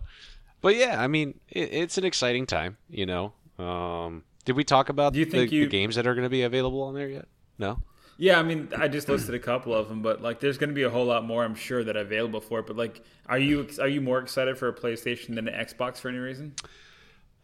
[0.60, 2.76] but yeah, I mean, it, it's an exciting time.
[2.88, 6.06] You know, um, did we talk about Do you the, think the you- games that
[6.06, 7.26] are going to be available on there yet?
[7.58, 7.80] No.
[8.16, 10.74] Yeah, I mean, I just listed a couple of them, but like, there's going to
[10.74, 12.66] be a whole lot more, I'm sure, that are available for it.
[12.68, 16.10] But like, are you are you more excited for a PlayStation than an Xbox for
[16.10, 16.54] any reason?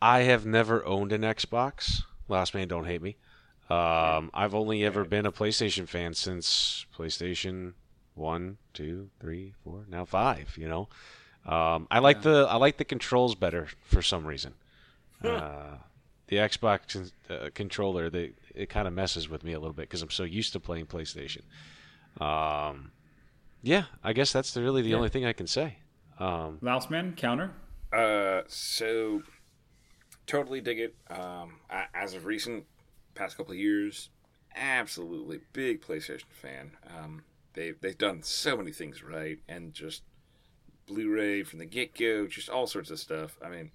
[0.01, 2.03] I have never owned an Xbox.
[2.29, 3.17] Last man, don't hate me.
[3.69, 7.73] Um, I've only ever been a PlayStation fan since PlayStation
[8.21, 10.57] one, two, three, four, now five.
[10.57, 10.89] You know,
[11.47, 14.55] um, I like the I like the controls better for some reason.
[15.25, 15.77] Uh,
[16.29, 20.01] the Xbox uh, controller, they, it kind of messes with me a little bit because
[20.01, 21.43] I'm so used to playing PlayStation.
[22.21, 22.93] Um,
[23.62, 24.97] yeah, I guess that's the, really the Yeah.
[24.97, 25.79] only thing I can say.
[26.18, 27.51] Um, Lousman, counter.
[27.93, 29.23] Uh, so
[30.27, 30.95] totally dig it.
[31.11, 32.64] Um, I, as of recent
[33.14, 34.09] past couple of years,
[34.55, 36.71] absolutely big PlayStation fan.
[36.97, 37.25] Um,
[37.55, 40.03] they they've done so many things right, and just
[40.87, 43.39] Blu-ray from the get-go, just all sorts of stuff.
[43.45, 43.71] I mean,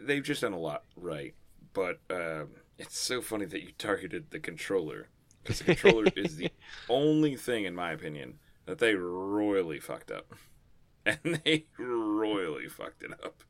[0.00, 1.34] they've just done a lot right.
[1.72, 2.48] But um,
[2.78, 5.08] it's so funny that you targeted the controller
[5.42, 6.50] because the controller is the
[6.88, 10.34] only thing, in my opinion, that they royally fucked up
[11.06, 13.42] and they royally fucked it up.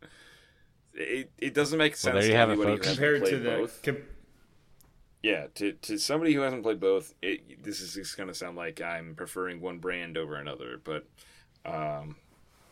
[0.95, 3.43] It, it doesn't make sense there you to have it, anybody who Compared to played
[3.43, 3.83] the both.
[3.83, 4.03] com-
[5.25, 8.59] yeah, to, to somebody who hasn't played both, it, this is just going to sound
[8.59, 10.79] like I'm preferring one brand over another.
[10.85, 11.07] But
[11.65, 12.17] um,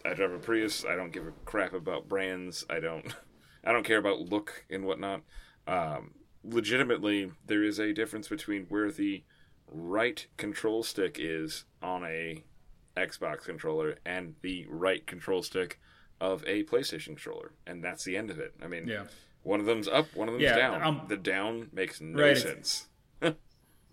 [0.05, 0.85] I drive a Prius.
[0.85, 2.67] I don't give a crap about brands.
[2.69, 3.07] I don't.
[3.65, 5.23] I don't care about look and whatnot.
[5.67, 6.11] Um,
[6.45, 9.23] legitimately, there is a difference between where the
[9.67, 12.45] right control stick is on a
[12.99, 15.81] Xbox controller and the right control stick
[16.21, 18.53] of a PlayStation controller, and that's the end of it.
[18.63, 19.05] I mean, Yeah.
[19.43, 20.83] One of them's up, one of them's Yeah, down.
[20.83, 22.87] um, the down makes no Right, sense.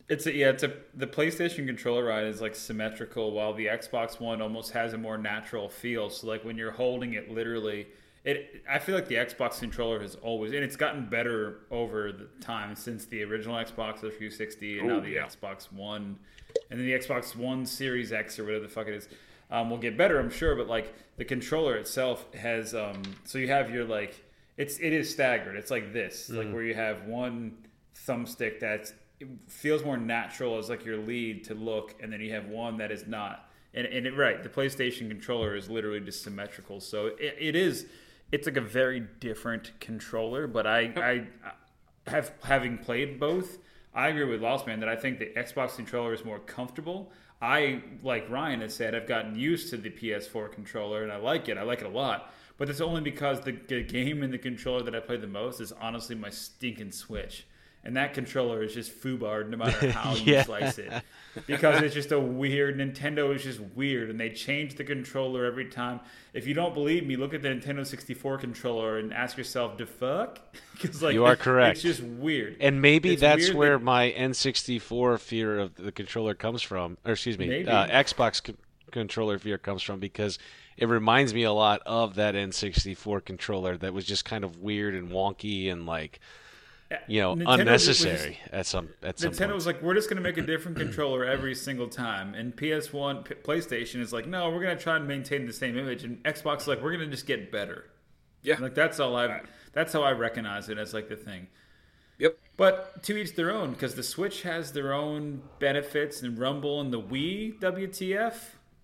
[0.07, 4.19] It's a, yeah, it's a the PlayStation controller ride is like symmetrical, while the Xbox
[4.19, 6.09] One almost has a more natural feel.
[6.09, 7.85] So like when you're holding it, literally,
[8.23, 12.25] it I feel like the Xbox controller has always and it's gotten better over the
[12.41, 15.25] time since the original Xbox, the 360, and now the yeah.
[15.27, 16.17] Xbox One,
[16.71, 19.09] and then the Xbox One Series X or whatever the fuck it is.
[19.51, 23.47] Um, will get better, I'm sure, but like the controller itself has um, so you
[23.49, 24.23] have your like
[24.59, 25.55] it's it is staggered.
[25.55, 26.53] It's like this, like mm.
[26.53, 27.57] where you have one
[28.05, 32.33] thumbstick that's it feels more natural as like your lead to look, and then you
[32.33, 33.49] have one that is not.
[33.73, 37.85] And, and it, right, the PlayStation controller is literally just symmetrical, so it, it is.
[38.33, 41.27] It's like a very different controller, but I I
[42.09, 43.59] have having played both.
[43.93, 47.13] I agree with Lost Man that I think the Xbox controller is more comfortable.
[47.41, 51.47] I like Ryan has said I've gotten used to the PS4 controller and I like
[51.47, 51.57] it.
[51.57, 52.33] I like it a lot.
[52.59, 55.59] But that's only because the, the game and the controller that I play the most
[55.61, 57.45] is honestly my stinking Switch.
[57.85, 60.91] And that controller is just foobarred no matter how you slice it.
[61.47, 65.67] Because it's just a weird Nintendo is just weird and they change the controller every
[65.67, 66.01] time.
[66.33, 69.85] If you don't believe me, look at the Nintendo 64 controller and ask yourself, "The
[69.85, 70.39] fuck?"
[70.73, 71.77] Because like You are correct.
[71.77, 72.57] It's just weird.
[72.59, 77.13] And maybe It's that's where that- my N64 fear of the controller comes from, or
[77.13, 77.69] excuse me, Maybe.
[77.69, 78.53] uh, Xbox
[78.91, 80.39] controller fear comes from because
[80.77, 84.95] it reminds me a lot of that N64 controller that was just kind of weird
[84.95, 86.19] and wonky and like
[87.07, 89.53] you know Nintendo was- unnecessary at some at some Nintendo point.
[89.55, 92.33] was like, we're just going to make a different controller every single time.
[92.33, 95.77] And PS1, P- PlayStation is like, no, we're going to try and maintain the same
[95.77, 96.03] image.
[96.03, 97.85] And Xbox is like, we're going to just get better.
[98.41, 98.57] Yeah.
[98.59, 99.41] Like that's all I.
[99.73, 101.47] That's how I recognize it as like the thing.
[102.17, 102.37] Yep.
[102.57, 106.91] But to each their own, because the Switch has their own benefits, and Rumble and
[106.91, 108.33] the Wii, WTF?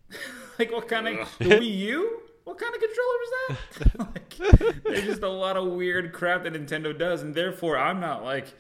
[0.60, 2.22] like what kind of the Wii U?
[2.44, 4.00] What kind of controller was that?
[4.70, 8.24] like, there's just a lot of weird crap that Nintendo does, and therefore I'm not
[8.24, 8.54] like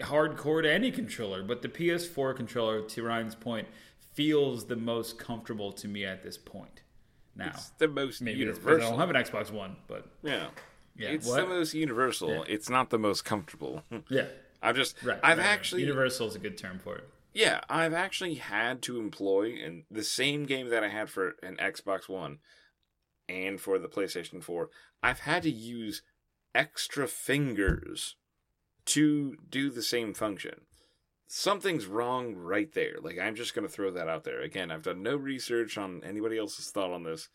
[0.00, 1.42] hardcore to any controller.
[1.42, 3.68] But the PS4 controller, to Ryan's point,
[4.12, 6.82] feels the most comfortable to me at this point.
[7.36, 8.90] Now, It's the most maybe because I universal.
[8.90, 10.46] don't have an Xbox One, but yeah.
[10.96, 11.40] Yeah, it's what?
[11.40, 12.28] the most universal.
[12.30, 12.42] Yeah.
[12.46, 13.82] It's not the most comfortable.
[14.08, 14.26] Yeah,
[14.62, 15.18] I've just, right.
[15.22, 15.52] I've right, right.
[15.52, 17.08] actually, universal is a good term for it.
[17.34, 21.56] Yeah, I've actually had to employ and the same game that I had for an
[21.56, 22.38] Xbox One
[23.28, 24.70] and for the PlayStation 4.
[25.02, 26.02] I've had to use
[26.54, 28.16] extra fingers
[28.86, 30.62] to do the same function.
[31.26, 32.96] Something's wrong right there.
[33.02, 34.40] Like I'm just going to throw that out there.
[34.40, 37.28] Again, I've done no research on anybody else's thought on this.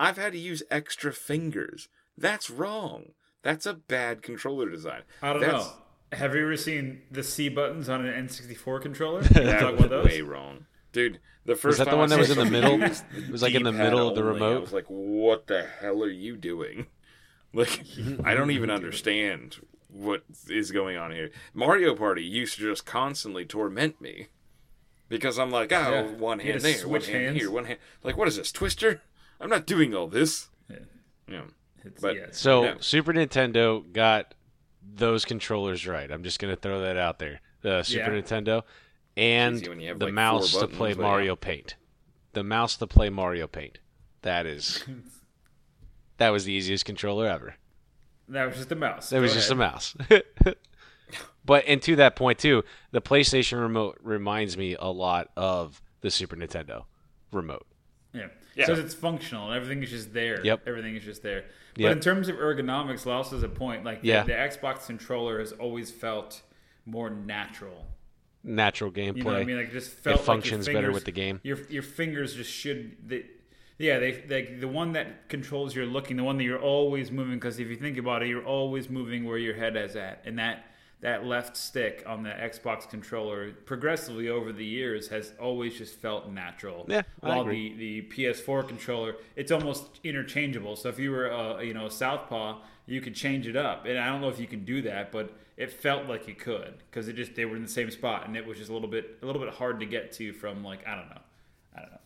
[0.00, 1.88] I've had to use extra fingers.
[2.16, 3.08] That's wrong.
[3.42, 5.02] That's a bad controller design.
[5.20, 5.72] I don't That's- know.
[6.14, 9.22] Have you ever seen the C buttons on an N64 controller?
[9.24, 10.06] Can you That talk was about those?
[10.06, 11.20] way wrong, dude.
[11.46, 12.82] The first that the one that was in the middle?
[12.82, 16.02] It was, like, in the middle of the only, I was like, "What the hell
[16.02, 16.86] are you doing?"
[17.56, 17.82] Like,
[18.24, 19.58] I don't even understand
[19.88, 21.30] what is going on here.
[21.52, 24.26] Mario Party used to just constantly torment me
[25.08, 26.02] because I'm like, "Oh, Yeah.
[26.16, 27.36] one You had hand to there, one hand hands.
[27.38, 29.02] here, one hand." Like, what is this, Twister?
[29.40, 30.48] I'm not doing all this.
[30.68, 30.78] Yeah.
[31.28, 31.42] Yeah.
[31.84, 32.26] It's, But- yeah.
[32.32, 32.74] So Yeah.
[32.80, 34.34] Super Nintendo got
[34.94, 36.10] those controllers right.
[36.10, 37.40] I'm just gonna throw that out there.
[37.62, 38.20] The Super Yeah.
[38.22, 38.62] Nintendo
[39.16, 41.36] and Easy when you have, the like, mouse to play Mario.
[41.36, 41.76] Paint.
[42.32, 43.78] The mouse to play Mario Paint.
[44.22, 44.84] That is
[46.18, 47.54] that was the easiest controller ever.
[48.28, 49.12] that was just a mouse.
[49.12, 49.96] It was Go just a mouse.
[51.44, 56.10] but and to that point too, the PlayStation remote reminds me a lot of the
[56.10, 56.84] Super Nintendo
[57.32, 57.66] remote.
[58.56, 58.66] Yeah.
[58.66, 60.44] Because it's functional and everything is just there.
[60.44, 60.62] Yep.
[60.66, 61.44] Everything is just there.
[61.74, 61.92] But Yep.
[61.92, 63.84] in terms of ergonomics, Laos has a point.
[63.84, 64.22] Like the, Yeah.
[64.22, 66.42] the Xbox controller has always felt
[66.86, 67.86] more natural.
[68.44, 69.16] Natural gameplay.
[69.16, 69.56] You know what I mean?
[69.56, 71.40] Like it just felt like your functions better fingers- with the game.
[71.42, 72.96] Your your fingers just should.
[73.08, 73.24] They,
[73.78, 77.34] yeah, they like the one that controls your looking, the one that you're always moving.
[77.34, 80.38] Because if you think about it, you're always moving where your head is at, and
[80.38, 80.66] that
[81.00, 86.30] that left stick on the Xbox controller progressively over the years has always just felt
[86.30, 86.86] natural.
[86.88, 87.74] Yeah, I While agree.
[87.76, 90.76] the the PS4 controller, it's almost interchangeable.
[90.76, 93.98] So if you were a, you know a southpaw, you could change it up, and
[93.98, 97.06] I don't know if you can do that, but it felt like you could because
[97.08, 99.18] it just they were in the same spot, and it was just a little bit
[99.22, 101.20] a little bit hard to get to from like I don't know,
[101.76, 101.98] I don't know.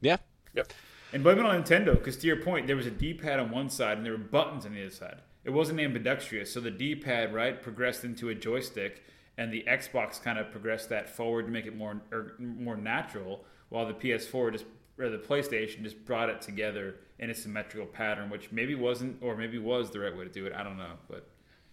[0.00, 0.16] Yeah.
[0.54, 0.72] Yep.
[1.12, 3.68] And blame it on Nintendo, because to your point, there was a D-pad on one
[3.68, 5.16] side and there were buttons on the other side.
[5.44, 9.02] It wasn't ambidextrous, so the D-pad right progressed into a joystick,
[9.38, 13.44] and the Xbox kind of progressed that forward to make it more er, more natural,
[13.70, 14.66] while the PS4 just
[14.98, 19.34] or the PlayStation just brought it together in a symmetrical pattern, which maybe wasn't or
[19.34, 20.52] maybe was the right way to do it.
[20.52, 21.26] I don't know, but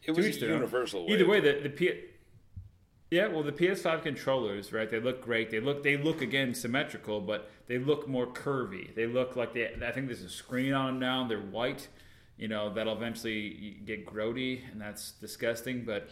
[0.03, 2.03] It was a universal way Either way, the the P-
[3.09, 4.89] yeah, well, the PS5 controllers, right?
[4.89, 5.49] They look great.
[5.49, 8.93] They look, they look again symmetrical, but they look more curvy.
[8.95, 9.73] They look like they.
[9.81, 11.27] I think there's a screen on them now.
[11.27, 11.87] They're white.
[12.37, 15.83] You know that'll eventually get grody, and that's disgusting.
[15.85, 16.09] But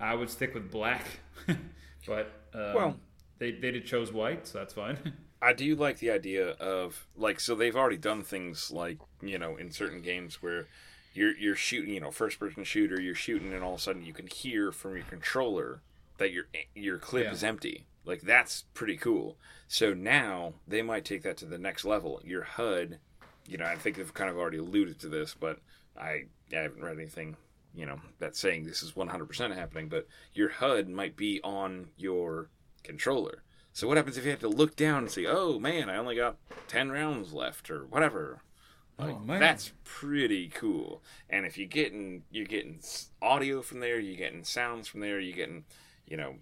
[0.00, 1.04] I would stick with black.
[2.06, 2.96] but um, Well-
[3.38, 4.98] they they did chose white, so that's fine.
[5.42, 9.56] I do like the idea of like so they've already done things like you know
[9.56, 10.68] in certain games where
[11.14, 14.04] you're you're shooting you know first person shooter you're shooting and all of a sudden
[14.04, 15.80] you can hear from your controller
[16.18, 16.44] that your
[16.76, 17.32] your clip Yeah.
[17.32, 19.36] is empty like that's pretty cool
[19.66, 23.00] so now they might take that to the next level your HUD
[23.46, 25.58] you know I think they've kind of already alluded to this but
[25.98, 27.36] I I haven't read anything
[27.74, 32.50] you know that's saying this is 100% happening but your HUD might be on your
[32.84, 35.96] controller so what happens if you have to look down and say, "Oh man, I
[35.96, 36.36] only got
[36.68, 38.42] ten rounds left," or whatever?
[38.98, 39.40] Like, Oh, man.
[39.40, 41.02] that's pretty cool.
[41.30, 42.80] And if you're getting you're getting
[43.22, 45.64] audio from there, you're getting sounds from there, you're getting
[46.06, 46.36] you know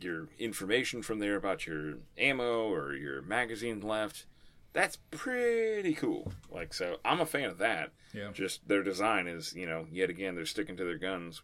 [0.00, 4.26] your information from there about your ammo or your magazine left.
[4.76, 6.34] That's pretty cool.
[6.50, 7.92] Like so, I'm a fan of that.
[8.12, 8.28] Yeah.
[8.34, 11.40] Just their design is you know yet again they're sticking to their guns,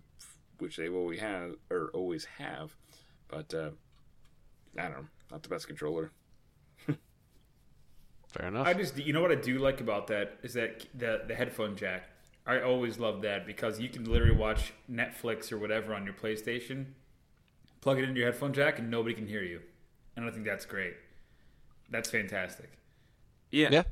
[0.59, 2.77] which they always have or always have.
[3.29, 3.71] But uh,
[4.79, 6.13] I don't know, not the best controller.
[8.29, 8.67] Fair enough.
[8.67, 11.75] I just, you know what I do like about that is that the the headphone
[11.75, 12.11] jack.
[12.47, 16.85] I always love that because you can literally watch Netflix or whatever on your PlayStation,
[17.81, 19.63] plug it into your headphone jack, and nobody can hear you.
[20.17, 20.93] And I think that's great.
[21.89, 22.73] That's fantastic.
[23.53, 23.69] Yeah.
[23.71, 23.83] Yeah.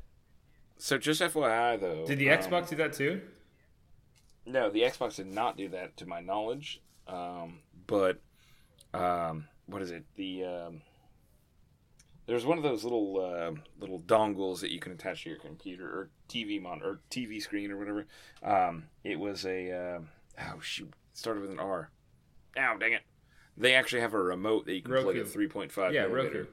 [0.77, 3.21] So just FYI though, Did the um, Xbox do that too?
[4.45, 6.81] No, the Xbox did not do that to my knowledge.
[7.07, 8.19] Um, but
[8.93, 10.03] um, what is it?
[10.15, 10.81] The um,
[12.25, 15.85] there's one of those little uh, little dongles that you can attach to your computer
[15.87, 18.07] or TV monitor or TV screen or whatever.
[18.43, 19.99] Um, it was a uh,
[20.55, 21.91] oh shoot, it started with an R.
[22.57, 23.01] Ow, dang it!
[23.57, 25.21] They actually have a remote that you can plug Roku.
[25.21, 26.39] a 3.5 Yeah, millimeter.
[26.39, 26.47] Roku.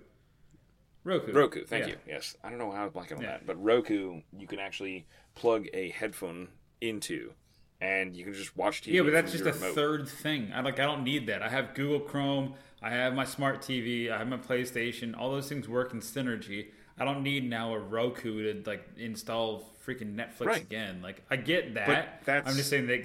[1.08, 1.32] Roku.
[1.32, 1.92] Roku, thank Yeah.
[1.92, 1.98] you.
[2.06, 3.30] Yes, I don't know how I was blanking on Yeah.
[3.32, 6.48] that, but Roku, you can actually plug a headphone
[6.80, 7.32] into,
[7.80, 8.92] and you can just watch TV.
[8.96, 9.74] Yeah, but that's just a remote.
[9.74, 10.52] third thing.
[10.52, 10.78] I like.
[10.78, 11.42] I don't need that.
[11.42, 12.54] I have Google Chrome.
[12.82, 14.10] I have my smart TV.
[14.10, 15.16] I have my PlayStation.
[15.18, 16.68] All those things work in synergy.
[16.98, 20.62] I don't need now a Roku to like install freaking Netflix Right.
[20.62, 21.00] again.
[21.02, 22.24] Like I get that.
[22.24, 23.04] that's- I'm just saying that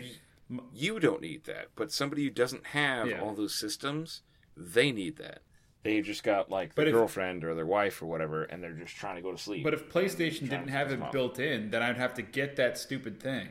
[0.73, 3.21] You don't need that, but somebody who doesn't have Yeah.
[3.21, 4.21] all those systems,
[4.55, 5.41] they need that.
[5.83, 8.71] They've just got like But their if- girlfriend or their wife or whatever, and they're
[8.71, 9.63] just trying to go to sleep.
[9.63, 13.19] But if PlayStation didn't have it built in, then I'd have to get that stupid
[13.21, 13.49] thing.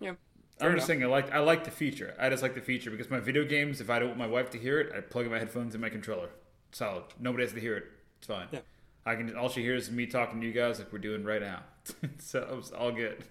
[0.00, 0.16] yeah, I'm
[0.58, 0.86] just enough.
[0.86, 2.14] saying I like I like the feature.
[2.18, 4.50] I just like the feature because my video games, if I don't want my wife
[4.50, 6.30] to hear it, I plug in my headphones in my controller.
[6.72, 7.04] Solid.
[7.18, 7.84] Nobody has to hear it.
[8.18, 8.46] It's fine.
[8.50, 8.60] Yeah.
[9.04, 9.34] I can.
[9.36, 11.62] All she hears is me talking to you guys like we're doing right now.
[12.18, 13.24] so it's all good.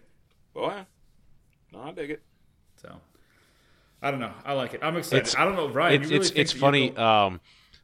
[0.53, 0.83] Well, yeah.
[1.73, 2.21] no, I dig it.
[2.81, 2.95] So
[4.01, 4.33] I don't know.
[4.45, 4.81] I like it.
[4.83, 5.21] I'm excited.
[5.27, 6.01] It's- I don't know, Ryan.
[6.01, 6.89] It's really it's it's funny.
[6.89, 7.41] go- Um,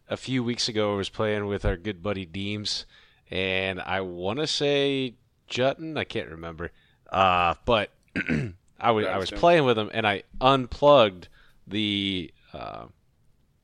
[0.10, 2.86] a few weeks ago, I was playing with our good buddy Deems,
[3.32, 5.16] and I want to say
[5.50, 5.98] Jutton.
[5.98, 6.72] I can't remember.
[7.12, 7.92] Uh, but
[8.80, 11.28] I was I was playing with him, and I unplugged
[11.68, 12.86] the uh,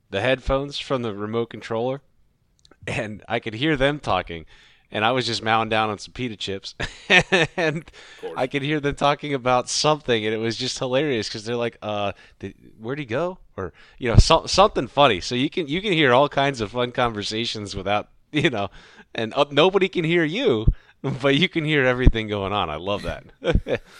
[0.09, 2.01] the headphones from the remote controller,
[2.87, 4.45] and I could hear them talking.
[4.93, 6.75] And I was just mowing down on some pita chips,
[7.55, 7.89] and
[8.35, 11.77] I could hear them talking about something, and it was just hilarious because they're like,
[11.81, 15.21] "Uh, did, where'd he go?" Or you know, so, something funny.
[15.21, 18.69] So you can you can hear all kinds of fun conversations without you know,
[19.13, 20.65] and uh, nobody can hear you,
[21.21, 22.69] but you can hear everything going on.
[22.69, 23.81] I love that.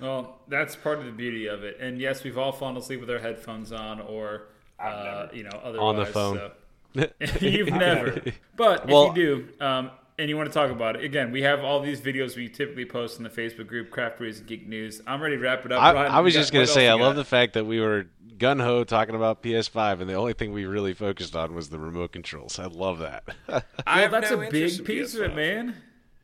[0.00, 1.76] Well, that's part of the beauty of it.
[1.78, 4.48] And yes, we've all fallen asleep with our headphones on, or
[4.80, 5.78] uh, you know, otherwise.
[5.78, 6.50] On the phone.
[6.96, 8.20] so- You've never.
[8.56, 11.42] But Well- if you do, um, and you want to talk about it, again, we
[11.42, 14.68] have all these videos we typically post in the Facebook group, Craft Brews and Geek
[14.68, 15.00] News.
[15.06, 15.82] I'm ready to wrap it up.
[15.82, 18.06] I, Ryan, I was just gonna say, I else love the fact that we were
[18.38, 21.78] gun ho talking about PS5, and the only thing we really focused on was the
[21.78, 22.58] remote controls.
[22.58, 23.24] I love that.
[23.86, 25.76] I Well, that's no a big piece of it, man.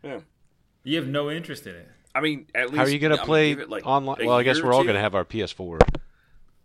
[0.02, 0.20] Yeah.
[0.84, 1.88] You have no interest in it.
[2.14, 4.26] I mean, at least How are you gonna I mean, play like, online?
[4.26, 5.80] Well, I guess we're all gonna have our PS4.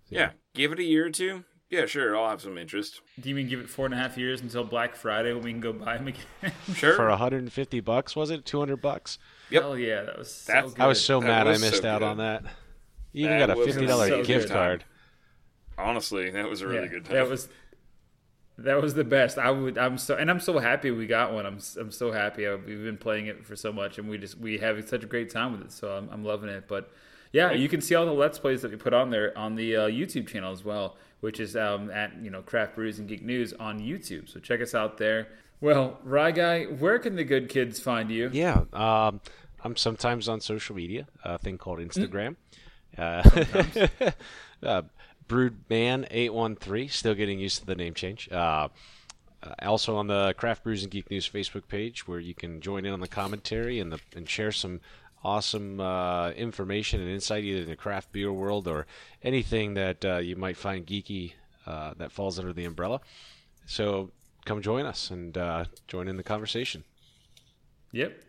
[0.09, 1.43] Yeah, give it a year or two.
[1.74, 3.01] Yeah, sure, I'll have some interest.
[3.19, 5.51] Do you mean give it four and a half years until Black Friday when we
[5.51, 6.53] can go buy them again?
[6.76, 6.95] Sure.
[6.95, 9.17] for 150 bucks was it 200 bucks
[9.49, 9.61] Yep.
[9.63, 10.82] Hell yeah, that was so That's- good.
[10.84, 12.05] i was so That mad was i missed so out good.
[12.07, 12.43] on that
[13.11, 14.53] you even That got a $50 so gift good.
[14.53, 14.86] card
[15.78, 17.15] Honestly, that was a really yeah, good time.
[17.15, 17.49] That was
[18.59, 19.39] that was the best.
[19.39, 19.80] I would.
[19.80, 21.47] I'm so and I'm so happy we got one.
[21.47, 22.47] I'm I'm so happy.
[22.47, 25.07] I, we've been playing it for so much, and we just we have such a
[25.07, 25.71] great time with it.
[25.71, 26.67] So I'm, I'm loving it.
[26.67, 26.91] But
[27.32, 29.76] yeah, you can see all the let's plays that we put on there on the
[29.76, 33.24] uh, YouTube channel as well, which is um, at you know Craft Brews and Geek
[33.24, 34.30] News on YouTube.
[34.30, 35.30] So check us out there.
[35.61, 38.30] Well, Rye Guy, where can the good kids find you?
[38.34, 39.21] yeah um,
[39.63, 42.36] i'm sometimes on social media a thing called instagram
[42.97, 43.24] uh,
[44.63, 44.82] uh,
[45.28, 48.67] broodman813 still getting used to the name change uh,
[49.43, 52.86] uh, also on the Craft Brews and Geek News Facebook page, where you can join
[52.86, 54.80] in on the commentary and the and share some
[55.24, 58.86] awesome uh, information and insight either in the craft beer world or
[59.21, 61.34] anything that uh, you might find geeky
[61.65, 62.99] uh, that falls under the umbrella.
[63.65, 64.11] So
[64.45, 66.84] come join us and uh, join in the conversation.
[67.91, 68.21] Yep.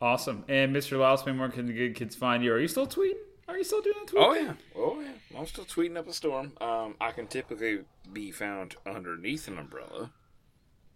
[0.00, 0.44] Awesome.
[0.48, 0.96] And Mr.
[0.96, 2.52] Lousman, where can the good kids find you?
[2.52, 3.14] Are you still tweeting?
[3.48, 4.22] Are you still doing the tweet?
[4.22, 5.38] Oh yeah, oh yeah.
[5.38, 6.52] I'm still tweeting up a storm.
[6.60, 7.80] Um, I can typically
[8.12, 10.10] be found underneath an umbrella.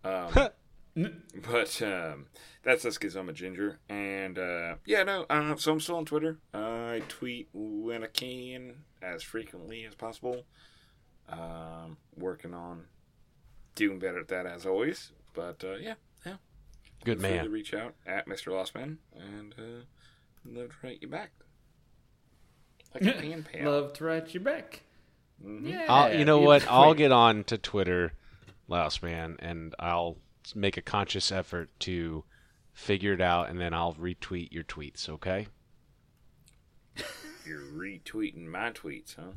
[0.04, 0.48] Um,
[0.94, 2.26] but um,
[2.62, 3.78] that's us because I'm a ginger.
[3.88, 5.24] And uh, yeah, no.
[5.30, 6.38] Uh, so I'm still on Twitter.
[6.52, 10.44] I tweet when I can, as frequently as possible.
[11.28, 12.84] Um, working on
[13.74, 15.12] doing better at that as always.
[15.34, 15.94] But uh, yeah,
[16.26, 16.36] yeah.
[17.04, 17.52] Good Feel free to man.
[17.52, 18.52] reach out at Mr.
[18.52, 19.84] Lossman and uh,
[20.44, 21.30] love to write you back.
[22.94, 23.70] Like a pen pal.
[23.70, 24.82] Love to write you back.
[25.44, 25.86] Yeah.
[25.88, 26.70] I'll, you know what?
[26.70, 28.12] I'll get on to Twitter,
[28.68, 30.18] Louse Man, and I'll
[30.54, 32.24] make a conscious effort to
[32.72, 35.08] figure it out, and then I'll retweet your tweets.
[35.08, 35.46] Okay?
[37.46, 39.32] You're retweeting my tweets, huh?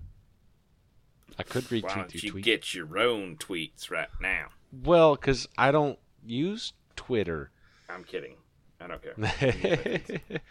[1.38, 2.46] I could retweet Why don't your you tweet.
[2.46, 4.50] get your own tweets right now?
[4.72, 7.52] Well, because I don't use Twitter.
[7.90, 8.36] I'm kidding.
[8.80, 10.02] I don't care.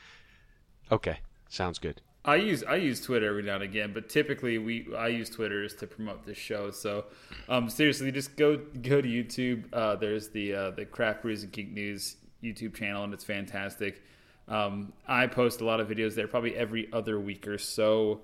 [0.92, 2.00] okay, sounds good.
[2.24, 5.62] I use I use Twitter every now and again, but typically we I use Twitter
[5.62, 6.70] is to promote this show.
[6.70, 7.04] So,
[7.48, 9.64] um, seriously, just go go to YouTube.
[9.72, 14.02] Uh, there's the uh, the Craft Brews and Geek News YouTube channel, and it's fantastic.
[14.48, 18.20] Um, I post a lot of videos there, probably every other week or so,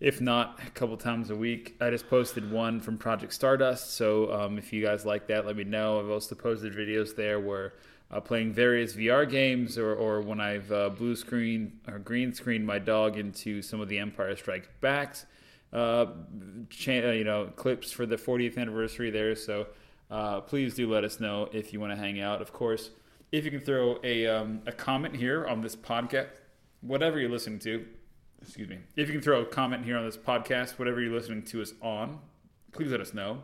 [0.00, 1.76] if not a couple times a week.
[1.80, 5.56] I just posted one from Project Stardust, so um, if you guys like that, let
[5.56, 5.98] me know.
[5.98, 7.74] I've also posted videos there where
[8.10, 12.66] uh, playing various VR games, or, or when I've uh, blue screen or green screened
[12.66, 15.26] my dog into some of the Empire Strikes Backs,
[15.72, 16.06] uh,
[16.68, 19.34] cha- uh, you know, clips for the 40th anniversary there.
[19.36, 19.68] So
[20.10, 22.42] uh, please do let us know if you want to hang out.
[22.42, 22.90] Of course,
[23.30, 26.30] if you can throw a um, a comment here on this podcast,
[26.80, 27.86] whatever you're listening to.
[28.42, 28.78] Excuse me.
[28.96, 31.74] If you can throw a comment here on this podcast, whatever you're listening to us
[31.82, 32.20] on,
[32.72, 33.42] please let us know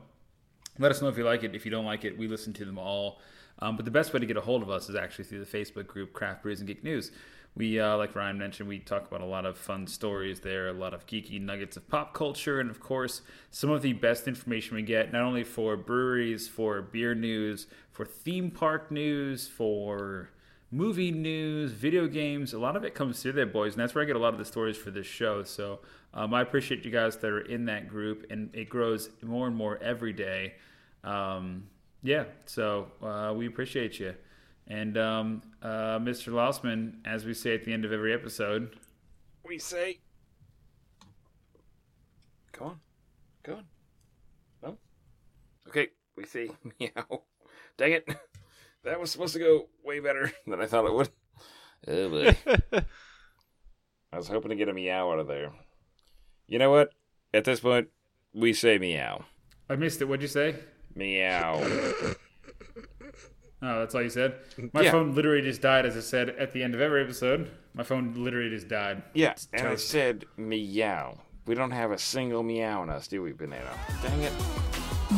[0.79, 1.55] let us know if you like it.
[1.55, 3.21] If you don't like it, we listen to them all.
[3.61, 5.59] Um, but the best way to get a hold of us is actually through the
[5.59, 7.11] Facebook group Craft Brews and Geek News.
[7.57, 10.75] We, uh, like Ryan mentioned, we talk about a lot of fun stories there, a
[10.75, 14.77] lot of geeky nuggets of pop culture, and of course, some of the best information
[14.77, 20.29] we get, not only for breweries, for beer news, for theme park news, for
[20.71, 22.53] movie news, video games.
[22.53, 24.35] A lot of it comes through there, boys, and that's where I get a lot
[24.35, 25.43] of the stories for this show.
[25.43, 25.79] So
[26.13, 29.57] um, I appreciate you guys that are in that group, and it grows more and
[29.57, 30.57] more every day.
[31.05, 31.69] Um,
[32.07, 34.15] yeah, so uh, we appreciate you.
[34.69, 36.33] And um, uh, Mr.
[36.33, 38.77] Lausman, as we say at the end of every episode,
[39.45, 39.99] We say.
[42.53, 42.81] Go on.
[43.43, 43.65] Go on.
[44.63, 44.79] No?
[45.69, 46.51] Okay, we say
[46.81, 47.23] meow.
[47.77, 48.09] Dang it.
[48.85, 51.11] That was supposed to go way better than I thought it would.
[51.89, 52.37] Oh boy.
[54.13, 55.51] I was hoping to get a meow out of there.
[56.47, 56.91] You know what?
[57.35, 57.89] At this point,
[58.33, 59.25] we say meow.
[59.69, 60.05] I missed it.
[60.05, 60.55] What'd you say?
[60.97, 61.63] Meow.
[63.63, 64.35] Oh, that's all you said?
[64.73, 64.91] My Yeah.
[64.93, 67.51] phone literally just died, as I said at the end of every episode.
[67.75, 69.03] My phone literally just died.
[69.15, 69.89] Yeah, and I toast.
[69.89, 71.19] said meow.
[71.47, 73.71] We don't have a single meow in us, do we, Banana?
[74.03, 74.33] Dang it.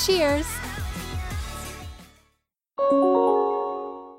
[0.05, 0.45] Cheers!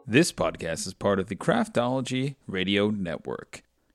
[0.04, 3.62] This podcast is part of the Craftology Radio Network.